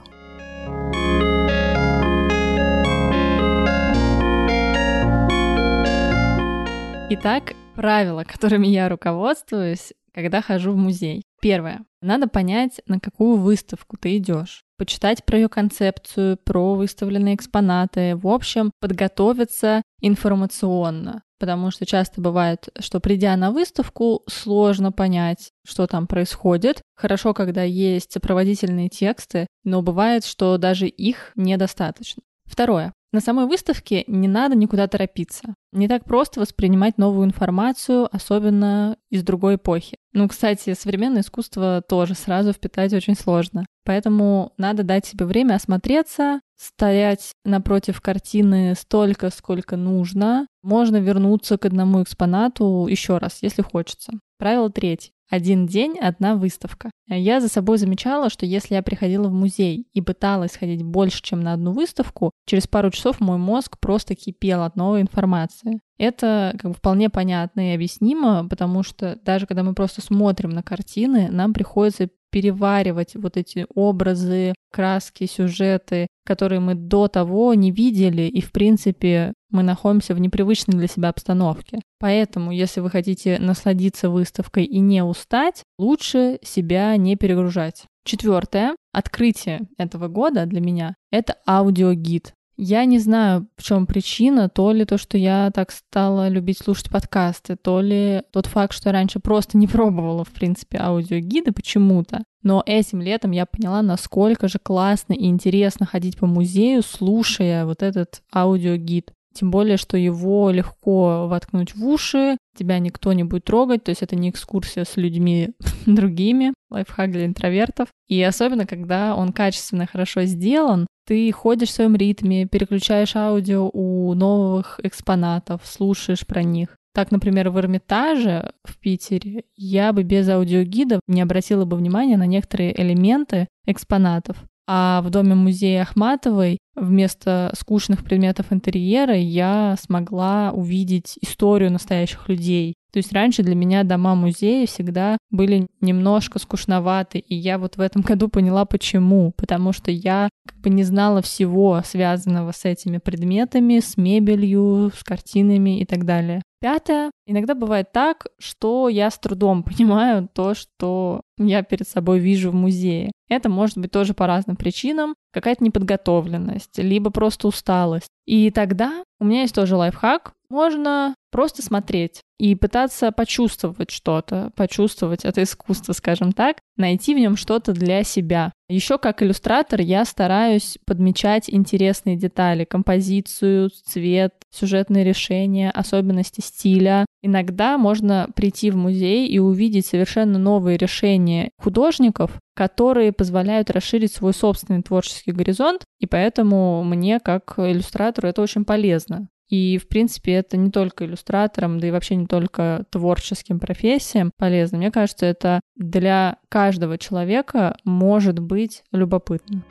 Итак, 7.10 7.54
правила, 7.74 8.24
которыми 8.24 8.66
я 8.66 8.88
руководствуюсь, 8.88 9.92
когда 10.12 10.40
хожу 10.42 10.72
в 10.72 10.76
музей. 10.76 11.22
Первое. 11.40 11.84
Надо 12.00 12.28
понять, 12.28 12.80
на 12.86 13.00
какую 13.00 13.36
выставку 13.36 13.96
ты 13.96 14.16
идешь. 14.16 14.62
Почитать 14.78 15.24
про 15.24 15.38
ее 15.38 15.48
концепцию, 15.48 16.36
про 16.36 16.74
выставленные 16.74 17.34
экспонаты. 17.34 18.16
В 18.16 18.26
общем, 18.26 18.72
подготовиться 18.80 19.82
информационно. 20.00 21.22
Потому 21.38 21.70
что 21.70 21.84
часто 21.84 22.20
бывает, 22.20 22.68
что 22.78 23.00
придя 23.00 23.36
на 23.36 23.50
выставку, 23.50 24.22
сложно 24.28 24.92
понять, 24.92 25.50
что 25.66 25.86
там 25.86 26.06
происходит. 26.06 26.80
Хорошо, 26.96 27.34
когда 27.34 27.62
есть 27.62 28.12
сопроводительные 28.12 28.88
тексты, 28.88 29.46
но 29.64 29.82
бывает, 29.82 30.24
что 30.24 30.56
даже 30.58 30.86
их 30.86 31.32
недостаточно. 31.34 32.22
Второе. 32.44 32.92
На 33.14 33.20
самой 33.20 33.46
выставке 33.46 34.02
не 34.08 34.26
надо 34.26 34.56
никуда 34.56 34.88
торопиться. 34.88 35.54
Не 35.72 35.86
так 35.86 36.04
просто 36.04 36.40
воспринимать 36.40 36.98
новую 36.98 37.26
информацию, 37.26 38.08
особенно 38.10 38.96
из 39.08 39.22
другой 39.22 39.54
эпохи. 39.54 39.98
Ну, 40.12 40.26
кстати, 40.28 40.74
современное 40.74 41.22
искусство 41.22 41.80
тоже 41.88 42.14
сразу 42.14 42.52
впитать 42.52 42.92
очень 42.92 43.14
сложно. 43.14 43.66
Поэтому 43.84 44.52
надо 44.58 44.82
дать 44.82 45.06
себе 45.06 45.26
время 45.26 45.54
осмотреться, 45.54 46.40
стоять 46.56 47.34
напротив 47.44 48.00
картины 48.00 48.74
столько, 48.74 49.30
сколько 49.30 49.76
нужно. 49.76 50.48
Можно 50.64 50.96
вернуться 50.96 51.56
к 51.56 51.66
одному 51.66 52.02
экспонату 52.02 52.88
еще 52.90 53.18
раз, 53.18 53.38
если 53.42 53.62
хочется. 53.62 54.14
Правило 54.38 54.70
третье. 54.70 55.13
Один 55.30 55.66
день, 55.66 55.98
одна 55.98 56.36
выставка. 56.36 56.90
Я 57.08 57.40
за 57.40 57.48
собой 57.48 57.78
замечала, 57.78 58.30
что 58.30 58.46
если 58.46 58.74
я 58.74 58.82
приходила 58.82 59.28
в 59.28 59.32
музей 59.32 59.86
и 59.92 60.00
пыталась 60.00 60.56
ходить 60.56 60.82
больше, 60.82 61.22
чем 61.22 61.40
на 61.40 61.54
одну 61.54 61.72
выставку, 61.72 62.30
через 62.46 62.66
пару 62.66 62.90
часов 62.90 63.20
мой 63.20 63.38
мозг 63.38 63.78
просто 63.78 64.14
кипел 64.14 64.62
от 64.62 64.76
новой 64.76 65.00
информации. 65.00 65.80
Это 65.98 66.54
как 66.58 66.72
бы 66.72 66.76
вполне 66.76 67.08
понятно 67.08 67.70
и 67.70 67.74
объяснимо, 67.74 68.48
потому 68.48 68.82
что 68.82 69.18
даже 69.24 69.46
когда 69.46 69.62
мы 69.62 69.74
просто 69.74 70.02
смотрим 70.02 70.50
на 70.50 70.62
картины, 70.62 71.28
нам 71.30 71.52
приходится 71.52 72.08
переваривать 72.34 73.14
вот 73.14 73.36
эти 73.36 73.64
образы, 73.76 74.54
краски, 74.72 75.24
сюжеты, 75.26 76.08
которые 76.26 76.58
мы 76.58 76.74
до 76.74 77.06
того 77.06 77.54
не 77.54 77.70
видели, 77.70 78.22
и, 78.22 78.40
в 78.40 78.50
принципе, 78.50 79.34
мы 79.52 79.62
находимся 79.62 80.16
в 80.16 80.18
непривычной 80.18 80.76
для 80.76 80.88
себя 80.88 81.10
обстановке. 81.10 81.78
Поэтому, 82.00 82.50
если 82.50 82.80
вы 82.80 82.90
хотите 82.90 83.38
насладиться 83.38 84.10
выставкой 84.10 84.64
и 84.64 84.80
не 84.80 85.04
устать, 85.04 85.62
лучше 85.78 86.40
себя 86.42 86.96
не 86.96 87.14
перегружать. 87.14 87.84
Четвертое 88.04 88.74
открытие 88.92 89.60
этого 89.78 90.08
года 90.08 90.44
для 90.44 90.60
меня— 90.60 90.96
это 91.12 91.36
аудиогид. 91.46 92.34
Я 92.56 92.84
не 92.84 92.98
знаю, 92.98 93.48
в 93.56 93.62
чем 93.62 93.86
причина, 93.86 94.48
то 94.48 94.70
ли 94.72 94.84
то, 94.84 94.96
что 94.96 95.18
я 95.18 95.50
так 95.52 95.72
стала 95.72 96.28
любить 96.28 96.58
слушать 96.58 96.88
подкасты, 96.88 97.56
то 97.56 97.80
ли 97.80 98.22
тот 98.32 98.46
факт, 98.46 98.72
что 98.72 98.90
я 98.90 98.92
раньше 98.92 99.18
просто 99.18 99.58
не 99.58 99.66
пробовала, 99.68 100.24
в 100.24 100.30
принципе, 100.30 100.78
аудиогиды 100.78 101.52
почему-то. 101.52 102.22
Но 102.42 102.62
этим 102.64 103.00
летом 103.00 103.32
я 103.32 103.46
поняла, 103.46 103.82
насколько 103.82 104.48
же 104.48 104.58
классно 104.62 105.14
и 105.14 105.26
интересно 105.26 105.86
ходить 105.86 106.18
по 106.18 106.26
музею, 106.26 106.82
слушая 106.82 107.64
вот 107.64 107.82
этот 107.82 108.22
аудиогид. 108.32 109.12
Тем 109.34 109.50
более, 109.50 109.76
что 109.78 109.96
его 109.96 110.50
легко 110.50 111.26
воткнуть 111.26 111.74
в 111.74 111.84
уши, 111.84 112.36
тебя 112.56 112.78
никто 112.78 113.12
не 113.12 113.24
будет 113.24 113.44
трогать, 113.44 113.82
то 113.82 113.90
есть 113.90 114.02
это 114.02 114.14
не 114.14 114.30
экскурсия 114.30 114.84
с 114.84 114.96
людьми 114.96 115.50
другими, 115.86 116.54
лайфхак 116.70 117.10
для 117.10 117.26
интровертов. 117.26 117.88
И 118.06 118.22
особенно, 118.22 118.64
когда 118.64 119.16
он 119.16 119.32
качественно 119.32 119.86
хорошо 119.86 120.22
сделан, 120.22 120.86
ты 121.06 121.30
ходишь 121.32 121.68
в 121.68 121.72
своем 121.72 121.96
ритме, 121.96 122.46
переключаешь 122.46 123.16
аудио 123.16 123.70
у 123.72 124.14
новых 124.14 124.80
экспонатов, 124.82 125.62
слушаешь 125.64 126.26
про 126.26 126.42
них. 126.42 126.76
Так, 126.94 127.10
например, 127.10 127.50
в 127.50 127.58
Эрмитаже 127.58 128.52
в 128.62 128.78
Питере 128.78 129.44
я 129.56 129.92
бы 129.92 130.04
без 130.04 130.28
аудиогида 130.28 131.00
не 131.08 131.22
обратила 131.22 131.64
бы 131.64 131.76
внимания 131.76 132.16
на 132.16 132.26
некоторые 132.26 132.80
элементы 132.80 133.48
экспонатов. 133.66 134.36
А 134.66 135.02
в 135.02 135.10
доме 135.10 135.34
музея 135.34 135.82
Ахматовой 135.82 136.58
вместо 136.74 137.52
скучных 137.58 138.02
предметов 138.02 138.46
интерьера 138.50 139.14
я 139.14 139.76
смогла 139.78 140.52
увидеть 140.52 141.18
историю 141.20 141.70
настоящих 141.70 142.28
людей. 142.28 142.74
То 142.92 142.98
есть 142.98 143.12
раньше 143.12 143.42
для 143.42 143.56
меня 143.56 143.82
дома 143.82 144.14
музея 144.14 144.66
всегда 144.66 145.18
были 145.30 145.66
немножко 145.80 146.38
скучноваты, 146.38 147.18
и 147.18 147.34
я 147.34 147.58
вот 147.58 147.76
в 147.76 147.80
этом 147.80 148.02
году 148.02 148.28
поняла 148.28 148.64
почему. 148.64 149.32
Потому 149.36 149.72
что 149.72 149.90
я 149.90 150.30
бы 150.64 150.70
не 150.70 150.82
знала 150.82 151.22
всего 151.22 151.80
связанного 151.84 152.52
с 152.52 152.64
этими 152.64 152.98
предметами, 152.98 153.78
с 153.78 153.96
мебелью, 153.96 154.90
с 154.94 155.04
картинами 155.04 155.80
и 155.80 155.84
так 155.84 156.04
далее. 156.04 156.42
Пятое. 156.60 157.10
Иногда 157.26 157.54
бывает 157.54 157.92
так, 157.92 158.26
что 158.38 158.88
я 158.88 159.10
с 159.10 159.18
трудом 159.18 159.62
понимаю 159.64 160.28
то, 160.32 160.54
что 160.54 161.20
я 161.38 161.62
перед 161.62 161.86
собой 161.86 162.18
вижу 162.18 162.50
в 162.50 162.54
музее. 162.54 163.12
Это 163.28 163.48
может 163.48 163.78
быть 163.78 163.90
тоже 163.90 164.14
по 164.14 164.26
разным 164.26 164.56
причинам. 164.56 165.14
Какая-то 165.32 165.62
неподготовленность, 165.62 166.78
либо 166.78 167.10
просто 167.10 167.48
усталость. 167.48 168.08
И 168.24 168.50
тогда 168.50 169.04
у 169.20 169.24
меня 169.24 169.42
есть 169.42 169.54
тоже 169.54 169.76
лайфхак. 169.76 170.32
Можно 170.48 171.14
просто 171.30 171.62
смотреть 171.62 172.22
и 172.38 172.54
пытаться 172.54 173.10
почувствовать 173.10 173.90
что-то, 173.90 174.50
почувствовать 174.54 175.24
это 175.24 175.42
искусство, 175.42 175.92
скажем 175.92 176.32
так, 176.32 176.58
найти 176.76 177.14
в 177.14 177.18
нем 177.18 177.36
что-то 177.36 177.72
для 177.72 178.04
себя. 178.04 178.52
Еще 178.68 178.96
как 178.96 179.22
иллюстратор 179.22 179.82
я 179.82 180.06
стараюсь 180.06 180.78
подмечать 180.86 181.50
интересные 181.50 182.16
детали, 182.16 182.64
композицию, 182.64 183.68
цвет, 183.68 184.32
сюжетные 184.50 185.04
решения, 185.04 185.70
особенности 185.70 186.40
стиля. 186.40 187.04
Иногда 187.22 187.76
можно 187.76 188.30
прийти 188.34 188.70
в 188.70 188.76
музей 188.76 189.28
и 189.28 189.38
увидеть 189.38 189.86
совершенно 189.86 190.38
новые 190.38 190.78
решения 190.78 191.50
художников, 191.58 192.38
которые 192.56 193.12
позволяют 193.12 193.70
расширить 193.70 194.14
свой 194.14 194.32
собственный 194.32 194.82
творческий 194.82 195.32
горизонт, 195.32 195.84
и 196.00 196.06
поэтому 196.06 196.82
мне, 196.84 197.20
как 197.20 197.54
иллюстратору, 197.58 198.28
это 198.28 198.40
очень 198.40 198.64
полезно. 198.64 199.28
И, 199.54 199.78
в 199.78 199.86
принципе, 199.86 200.32
это 200.32 200.56
не 200.56 200.72
только 200.72 201.04
иллюстраторам, 201.04 201.78
да 201.78 201.86
и 201.86 201.92
вообще 201.92 202.16
не 202.16 202.26
только 202.26 202.86
творческим 202.90 203.60
профессиям 203.60 204.32
полезно. 204.36 204.78
Мне 204.78 204.90
кажется, 204.90 205.26
это 205.26 205.60
для 205.76 206.38
каждого 206.48 206.98
человека 206.98 207.76
может 207.84 208.40
быть 208.40 208.82
любопытно. 208.90 209.62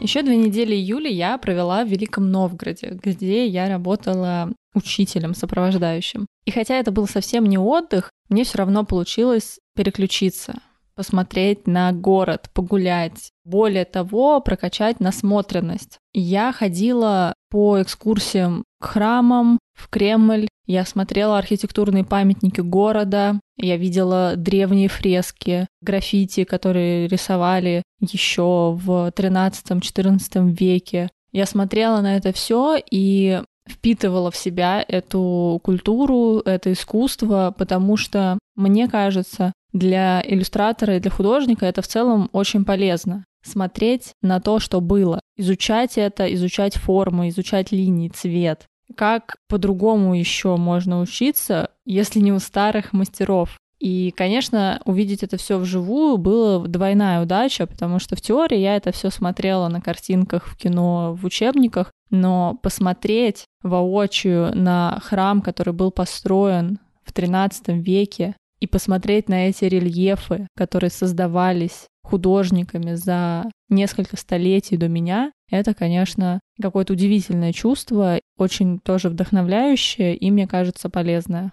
Еще 0.00 0.22
две 0.22 0.38
недели 0.38 0.74
июля 0.74 1.10
я 1.10 1.36
провела 1.36 1.84
в 1.84 1.88
Великом 1.88 2.30
Новгороде, 2.30 2.98
где 3.02 3.46
я 3.46 3.68
работала 3.68 4.50
учителем, 4.72 5.34
сопровождающим. 5.34 6.24
И 6.46 6.50
хотя 6.50 6.76
это 6.76 6.92
был 6.92 7.06
совсем 7.06 7.44
не 7.44 7.58
отдых, 7.58 8.10
мне 8.30 8.44
все 8.44 8.56
равно 8.56 8.86
получилось 8.86 9.58
переключиться 9.76 10.54
посмотреть 10.94 11.66
на 11.66 11.92
город, 11.92 12.50
погулять. 12.54 13.30
Более 13.44 13.84
того, 13.84 14.40
прокачать 14.40 15.00
насмотренность. 15.00 15.98
Я 16.12 16.52
ходила 16.52 17.34
по 17.50 17.80
экскурсиям 17.80 18.64
к 18.80 18.86
храмам, 18.86 19.58
в 19.74 19.88
Кремль, 19.88 20.48
я 20.66 20.84
смотрела 20.86 21.36
архитектурные 21.38 22.04
памятники 22.04 22.60
города, 22.60 23.38
я 23.56 23.76
видела 23.76 24.34
древние 24.36 24.88
фрески, 24.88 25.66
граффити, 25.82 26.44
которые 26.44 27.06
рисовали 27.06 27.82
еще 28.00 28.72
в 28.72 29.12
13-14 29.14 30.50
веке. 30.52 31.10
Я 31.32 31.46
смотрела 31.46 32.00
на 32.00 32.16
это 32.16 32.32
все 32.32 32.76
и 32.90 33.42
впитывала 33.68 34.30
в 34.30 34.36
себя 34.36 34.84
эту 34.86 35.60
культуру, 35.62 36.38
это 36.38 36.72
искусство, 36.72 37.54
потому 37.56 37.96
что, 37.96 38.38
мне 38.56 38.88
кажется, 38.88 39.52
для 39.74 40.22
иллюстратора 40.26 40.96
и 40.96 41.00
для 41.00 41.10
художника 41.10 41.66
это 41.66 41.82
в 41.82 41.88
целом 41.88 42.30
очень 42.32 42.64
полезно. 42.64 43.26
Смотреть 43.44 44.12
на 44.22 44.40
то, 44.40 44.58
что 44.58 44.80
было, 44.80 45.20
изучать 45.36 45.98
это, 45.98 46.32
изучать 46.32 46.76
формы, 46.76 47.28
изучать 47.28 47.72
линии, 47.72 48.08
цвет. 48.08 48.66
Как 48.96 49.36
по-другому 49.48 50.14
еще 50.14 50.56
можно 50.56 51.00
учиться, 51.00 51.70
если 51.84 52.20
не 52.20 52.32
у 52.32 52.38
старых 52.38 52.94
мастеров? 52.94 53.58
И, 53.80 54.14
конечно, 54.16 54.80
увидеть 54.86 55.22
это 55.22 55.36
все 55.36 55.58
вживую 55.58 56.16
было 56.16 56.66
двойная 56.66 57.20
удача, 57.20 57.66
потому 57.66 57.98
что 57.98 58.16
в 58.16 58.20
теории 58.22 58.58
я 58.58 58.76
это 58.76 58.92
все 58.92 59.10
смотрела 59.10 59.68
на 59.68 59.82
картинках 59.82 60.46
в 60.46 60.56
кино, 60.56 61.18
в 61.20 61.26
учебниках, 61.26 61.90
но 62.10 62.58
посмотреть 62.62 63.44
воочию 63.62 64.56
на 64.56 65.00
храм, 65.02 65.42
который 65.42 65.74
был 65.74 65.90
построен 65.90 66.78
в 67.04 67.12
XIII 67.12 67.78
веке, 67.78 68.36
и 68.60 68.66
посмотреть 68.66 69.28
на 69.28 69.48
эти 69.48 69.64
рельефы, 69.64 70.46
которые 70.56 70.90
создавались 70.90 71.86
художниками 72.02 72.94
за 72.94 73.50
несколько 73.68 74.16
столетий 74.16 74.76
до 74.76 74.88
меня, 74.88 75.32
это, 75.50 75.74
конечно, 75.74 76.40
какое-то 76.60 76.92
удивительное 76.92 77.52
чувство, 77.52 78.20
очень 78.36 78.78
тоже 78.78 79.08
вдохновляющее 79.08 80.16
и, 80.16 80.30
мне 80.30 80.46
кажется, 80.46 80.90
полезное. 80.90 81.52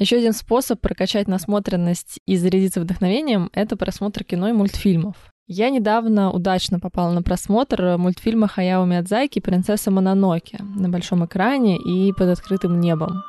Еще 0.00 0.16
один 0.16 0.32
способ 0.32 0.80
прокачать 0.80 1.28
насмотренность 1.28 2.20
и 2.26 2.36
зарядиться 2.36 2.80
вдохновением— 2.80 3.50
это 3.52 3.76
просмотр 3.76 4.24
кино 4.24 4.48
и 4.48 4.52
мультфильмов. 4.52 5.29
Я 5.52 5.70
недавно 5.70 6.30
удачно 6.30 6.78
попала 6.78 7.10
на 7.10 7.24
просмотр 7.24 7.96
мультфильма 7.98 8.46
Хаяо 8.46 8.84
Миядзаки 8.84 9.40
«Принцесса 9.40 9.90
Мононоке» 9.90 10.58
на 10.76 10.88
большом 10.88 11.26
экране 11.26 11.76
и 11.76 12.12
под 12.12 12.28
открытым 12.28 12.78
небом. 12.78 13.24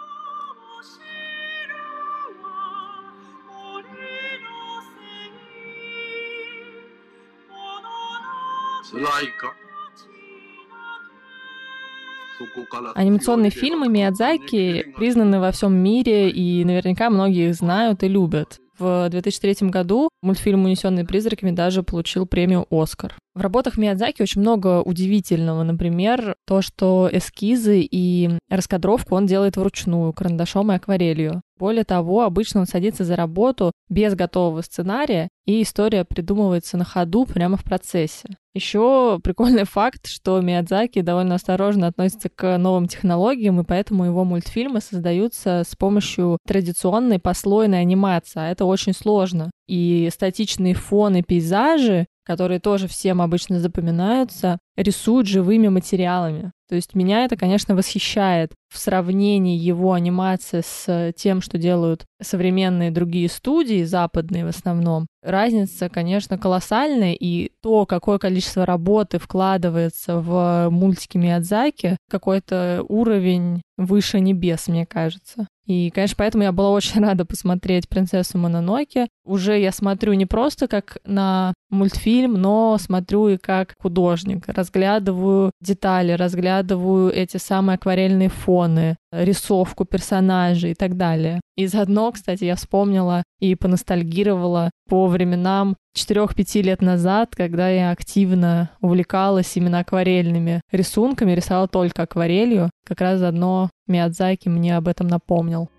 Анимационные 12.93 13.49
фильмы 13.49 13.89
Миядзаки 13.89 14.93
признаны 14.95 15.39
во 15.39 15.51
всем 15.51 15.73
мире, 15.73 16.29
и 16.29 16.63
наверняка 16.65 17.09
многие 17.09 17.49
их 17.49 17.55
знают 17.55 18.03
и 18.03 18.07
любят. 18.07 18.59
В 18.81 19.09
2003 19.11 19.69
году 19.69 20.09
мультфильм 20.23 20.65
«Унесенные 20.65 21.05
призраками» 21.05 21.51
даже 21.51 21.83
получил 21.83 22.25
премию 22.25 22.65
«Оскар». 22.71 23.15
В 23.33 23.39
работах 23.39 23.77
Миядзаки 23.77 24.21
очень 24.21 24.41
много 24.41 24.81
удивительного. 24.81 25.63
Например, 25.63 26.35
то, 26.45 26.61
что 26.61 27.09
эскизы 27.09 27.79
и 27.79 28.29
раскадровку 28.49 29.15
он 29.15 29.25
делает 29.25 29.55
вручную, 29.55 30.11
карандашом 30.11 30.71
и 30.71 30.75
акварелью. 30.75 31.41
Более 31.57 31.85
того, 31.85 32.23
обычно 32.23 32.61
он 32.61 32.65
садится 32.65 33.05
за 33.05 33.15
работу 33.15 33.71
без 33.87 34.15
готового 34.15 34.61
сценария, 34.61 35.29
и 35.45 35.61
история 35.61 36.03
придумывается 36.03 36.75
на 36.75 36.83
ходу 36.83 37.25
прямо 37.25 37.55
в 37.55 37.63
процессе. 37.63 38.35
Еще 38.53 39.19
прикольный 39.23 39.63
факт, 39.63 40.07
что 40.07 40.41
Миядзаки 40.41 41.01
довольно 41.01 41.35
осторожно 41.35 41.87
относится 41.87 42.29
к 42.29 42.57
новым 42.57 42.87
технологиям, 42.87 43.61
и 43.61 43.63
поэтому 43.63 44.05
его 44.05 44.25
мультфильмы 44.25 44.81
создаются 44.81 45.63
с 45.65 45.75
помощью 45.75 46.37
традиционной 46.45 47.19
послойной 47.19 47.81
анимации. 47.81 48.39
А 48.41 48.49
это 48.49 48.65
очень 48.65 48.93
сложно. 48.93 49.51
И 49.67 50.09
статичные 50.11 50.73
фоны, 50.73 51.23
пейзажи 51.23 52.07
которые 52.25 52.59
тоже 52.59 52.87
всем 52.87 53.21
обычно 53.21 53.59
запоминаются, 53.59 54.59
рисуют 54.75 55.27
живыми 55.27 55.67
материалами. 55.67 56.51
То 56.69 56.75
есть 56.75 56.95
меня 56.95 57.25
это, 57.25 57.35
конечно, 57.35 57.75
восхищает 57.75 58.53
в 58.69 58.77
сравнении 58.77 59.57
его 59.57 59.91
анимации 59.91 60.61
с 60.65 61.11
тем, 61.17 61.41
что 61.41 61.57
делают 61.57 62.05
современные 62.21 62.91
другие 62.91 63.27
студии, 63.27 63.83
западные 63.83 64.45
в 64.45 64.47
основном. 64.47 65.07
Разница, 65.21 65.89
конечно, 65.89 66.37
колоссальная, 66.37 67.11
и 67.11 67.51
то, 67.61 67.85
какое 67.85 68.19
количество 68.19 68.65
работы 68.65 69.19
вкладывается 69.19 70.21
в 70.21 70.69
мультики 70.69 71.17
Миядзаки, 71.17 71.97
какой-то 72.09 72.85
уровень 72.87 73.61
выше 73.77 74.21
небес, 74.21 74.69
мне 74.69 74.85
кажется. 74.85 75.47
И, 75.71 75.89
конечно, 75.89 76.15
поэтому 76.17 76.43
я 76.43 76.51
была 76.51 76.71
очень 76.71 76.99
рада 77.01 77.23
посмотреть 77.23 77.87
«Принцессу 77.87 78.37
Мононоке». 78.37 79.07
Уже 79.23 79.57
я 79.57 79.71
смотрю 79.71 80.11
не 80.11 80.25
просто 80.25 80.67
как 80.67 80.97
на 81.05 81.53
мультфильм, 81.69 82.33
но 82.33 82.77
смотрю 82.77 83.29
и 83.29 83.37
как 83.37 83.75
художник. 83.79 84.43
Разглядываю 84.47 85.51
детали, 85.61 86.11
разглядываю 86.11 87.09
эти 87.13 87.37
самые 87.37 87.75
акварельные 87.75 88.27
фоны, 88.27 88.97
рисовку 89.11 89.85
персонажей 89.85 90.71
и 90.71 90.75
так 90.75 90.97
далее. 90.97 91.41
И 91.55 91.67
заодно, 91.67 92.11
кстати, 92.11 92.45
я 92.45 92.55
вспомнила 92.55 93.23
и 93.39 93.55
поностальгировала 93.55 94.71
по 94.89 95.07
временам 95.07 95.75
4-5 95.97 96.61
лет 96.61 96.81
назад, 96.81 97.35
когда 97.35 97.69
я 97.69 97.91
активно 97.91 98.71
увлекалась 98.81 99.55
именно 99.57 99.79
акварельными 99.79 100.61
рисунками, 100.71 101.33
рисовала 101.33 101.67
только 101.67 102.03
акварелью. 102.03 102.69
Как 102.85 103.01
раз 103.01 103.19
заодно 103.19 103.69
Миядзаки 103.87 104.47
мне 104.47 104.77
об 104.77 104.87
этом 104.87 105.07
напомнил. 105.07 105.69